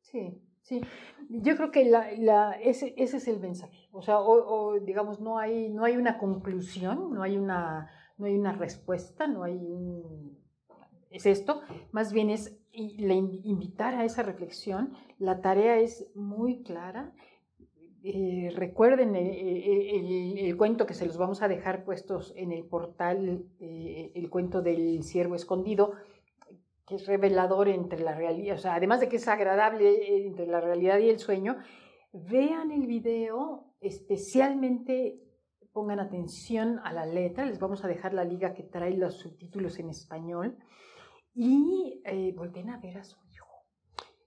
Sí, 0.00 0.42
sí. 0.60 0.82
Yo 1.30 1.56
creo 1.56 1.70
que 1.70 1.86
la, 1.86 2.52
ese, 2.60 2.94
ese, 2.98 3.16
es 3.16 3.28
el 3.28 3.40
mensaje. 3.40 3.88
O 3.90 4.02
sea, 4.02 4.20
o, 4.20 4.78
digamos, 4.80 5.20
no 5.20 5.38
hay, 5.38 5.70
no 5.70 5.84
hay 5.84 5.96
una 5.96 6.18
conclusión, 6.18 7.14
no 7.14 7.22
hay 7.22 7.38
una, 7.38 7.90
no 8.18 8.26
hay 8.26 8.36
una 8.36 8.52
respuesta, 8.52 9.26
no 9.26 9.44
hay 9.44 9.56
un... 9.56 10.43
Es 11.14 11.26
esto, 11.26 11.60
más 11.92 12.12
bien 12.12 12.28
es 12.28 12.58
invitar 12.72 13.94
a 13.94 14.04
esa 14.04 14.24
reflexión. 14.24 14.94
La 15.20 15.40
tarea 15.40 15.78
es 15.78 16.10
muy 16.16 16.64
clara. 16.64 17.12
Eh, 18.02 18.52
recuerden 18.56 19.14
eh, 19.14 19.30
eh, 19.30 20.48
el, 20.48 20.56
cuento 20.56 20.86
que 20.86 20.94
se 20.94 21.06
los 21.06 21.16
vamos 21.16 21.40
a 21.40 21.46
dejar 21.46 21.84
puestos 21.84 22.34
en 22.36 22.50
el 22.50 22.64
portal, 22.64 23.46
el 23.60 24.28
cuento 24.28 24.60
del 24.60 25.04
ciervo 25.04 25.36
escondido, 25.36 25.92
que 26.84 26.96
es 26.96 27.06
revelador 27.06 27.68
entre 27.68 28.00
la 28.00 28.16
realidad, 28.16 28.58
además 28.64 28.98
de 28.98 29.08
que 29.08 29.16
es 29.16 29.28
agradable 29.28 30.26
entre 30.26 30.48
la 30.48 30.60
realidad 30.60 30.98
y 30.98 31.10
el 31.10 31.20
sueño, 31.20 31.58
vean 32.12 32.72
el 32.72 32.88
video, 32.88 33.72
especialmente 33.80 35.20
pongan 35.72 36.00
atención 36.00 36.80
a 36.82 36.92
la 36.92 37.06
letra, 37.06 37.46
les 37.46 37.60
vamos 37.60 37.84
a 37.84 37.88
dejar 37.88 38.14
la 38.14 38.24
liga 38.24 38.52
que 38.52 38.64
trae 38.64 38.96
los 38.96 39.14
subtítulos 39.14 39.78
en 39.78 39.90
español 39.90 40.58
y 41.34 42.02
eh, 42.04 42.34
a 42.38 42.76
ver 42.78 42.98
a 42.98 43.04
su 43.04 43.16
hijo. 43.30 43.64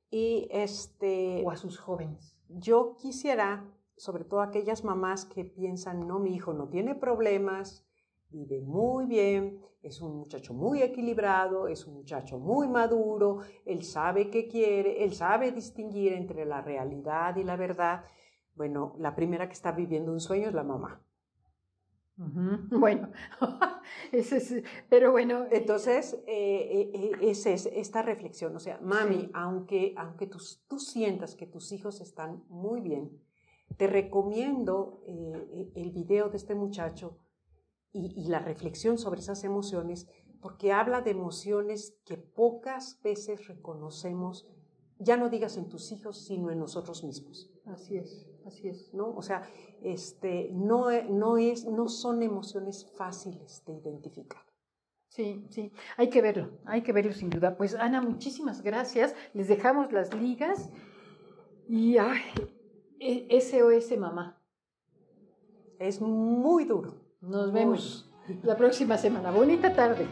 Y 0.10 0.48
este, 0.52 1.44
o 1.46 1.52
a 1.52 1.58
sus 1.58 1.78
jóvenes. 1.78 2.38
Yo 2.50 2.96
quisiera 2.96 3.66
sobre 3.98 4.24
todo 4.24 4.42
aquellas 4.42 4.84
mamás 4.84 5.26
que 5.26 5.44
piensan, 5.44 6.08
no, 6.08 6.20
mi 6.20 6.36
hijo 6.36 6.54
no 6.54 6.70
tiene 6.70 6.96
problemas, 6.96 7.86
vive 8.30 8.62
muy 8.62 9.06
bien, 9.08 9.60
es 9.82 10.02
un 10.02 10.18
muchacho 10.18 10.54
muy 10.54 10.82
equilibrado, 10.82 11.68
es 11.68 11.88
un 11.88 11.96
muchacho 11.96 12.38
muy 12.38 12.68
maduro, 12.68 13.40
él 13.66 13.84
sabe 13.84 14.30
qué 14.30 14.48
quiere, 14.48 15.04
él 15.04 15.14
sabe 15.14 15.52
distinguir 15.52 16.14
entre 16.14 16.46
la 16.46 16.62
realidad 16.62 17.36
y 17.38 17.44
la 17.44 17.56
verdad. 17.56 18.06
Bueno, 18.56 18.96
la 19.00 19.16
primera 19.16 19.48
que 19.48 19.54
está 19.54 19.72
viviendo 19.72 20.12
un 20.12 20.20
sueño 20.20 20.48
es 20.50 20.54
la 20.54 20.64
mamá. 20.64 21.02
Bueno, 22.18 23.12
es, 24.12 24.54
pero 24.90 25.12
bueno. 25.12 25.44
Eh, 25.46 25.50
Entonces, 25.52 26.16
eh, 26.26 26.92
eh, 26.94 27.12
esa 27.22 27.52
es 27.52 27.68
esta 27.68 28.02
reflexión. 28.02 28.56
O 28.56 28.60
sea, 28.60 28.80
mami, 28.82 29.30
aunque, 29.34 29.94
aunque 29.98 30.26
tú, 30.26 30.40
tú, 30.68 30.80
sientas 30.80 31.36
que 31.36 31.46
tus 31.46 31.72
hijos 31.72 32.02
están 32.02 32.44
muy 32.50 32.82
bien, 32.82 33.22
te 33.78 33.86
recomiendo 33.86 35.04
el 35.06 35.92
video 35.92 36.30
de 36.30 36.38
este 36.38 36.56
muchacho 36.56 37.20
y, 37.92 38.28
la 38.28 38.40
reflexión 38.40 38.98
sobre 38.98 39.20
esas 39.20 39.44
emociones, 39.44 40.08
porque 40.42 40.72
habla 40.72 41.02
de 41.02 41.12
emociones 41.12 41.98
que 42.06 42.18
pocas 42.18 43.00
veces 43.04 43.48
reconocemos, 43.48 44.48
ya 45.00 45.18
no 45.18 45.30
digas 45.30 45.58
en 45.58 45.70
tus 45.70 45.92
hijos, 45.92 46.26
sino 46.26 46.50
en 46.50 46.60
nosotros 46.60 47.04
mismos. 47.04 47.52
Así 47.66 47.98
es, 47.98 48.28
así 48.48 48.70
es. 48.70 48.94
¿No? 48.94 49.14
O 49.16 49.22
sea, 49.22 49.44
este, 49.82 50.50
no, 50.54 50.88
no, 51.10 51.38
es, 51.38 51.66
no 51.66 51.88
son 51.88 52.24
emociones 52.24 52.86
fáciles 52.96 53.64
de 53.66 53.74
identificar. 53.74 54.42
Sí, 55.10 55.46
sí, 55.50 55.72
hay 55.96 56.10
que 56.10 56.22
verlo, 56.22 56.50
hay 56.66 56.84
que 56.84 56.94
verlo 56.94 57.12
sin 57.12 57.30
duda. 57.30 57.58
Pues 57.58 57.74
Ana, 57.74 58.02
muchísimas 58.02 58.62
gracias. 58.62 59.16
Les 59.34 59.48
dejamos 59.48 59.92
las 59.92 60.14
ligas 60.14 60.70
y 61.68 61.98
ay, 61.98 62.22
SOS 63.30 63.92
e, 63.92 63.98
mamá. 63.98 64.40
Es 65.80 66.02
muy 66.02 66.66
duro. 66.66 66.96
Nos 67.22 67.52
vemos 67.52 68.10
la 68.44 68.56
próxima 68.58 68.98
semana. 68.98 69.32
Bonita 69.32 69.74
tarde. 69.74 70.08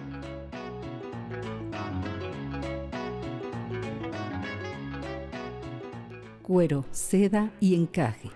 Cuero, 6.46 6.86
seda 6.92 7.52
y 7.60 7.74
encaje 7.74 8.30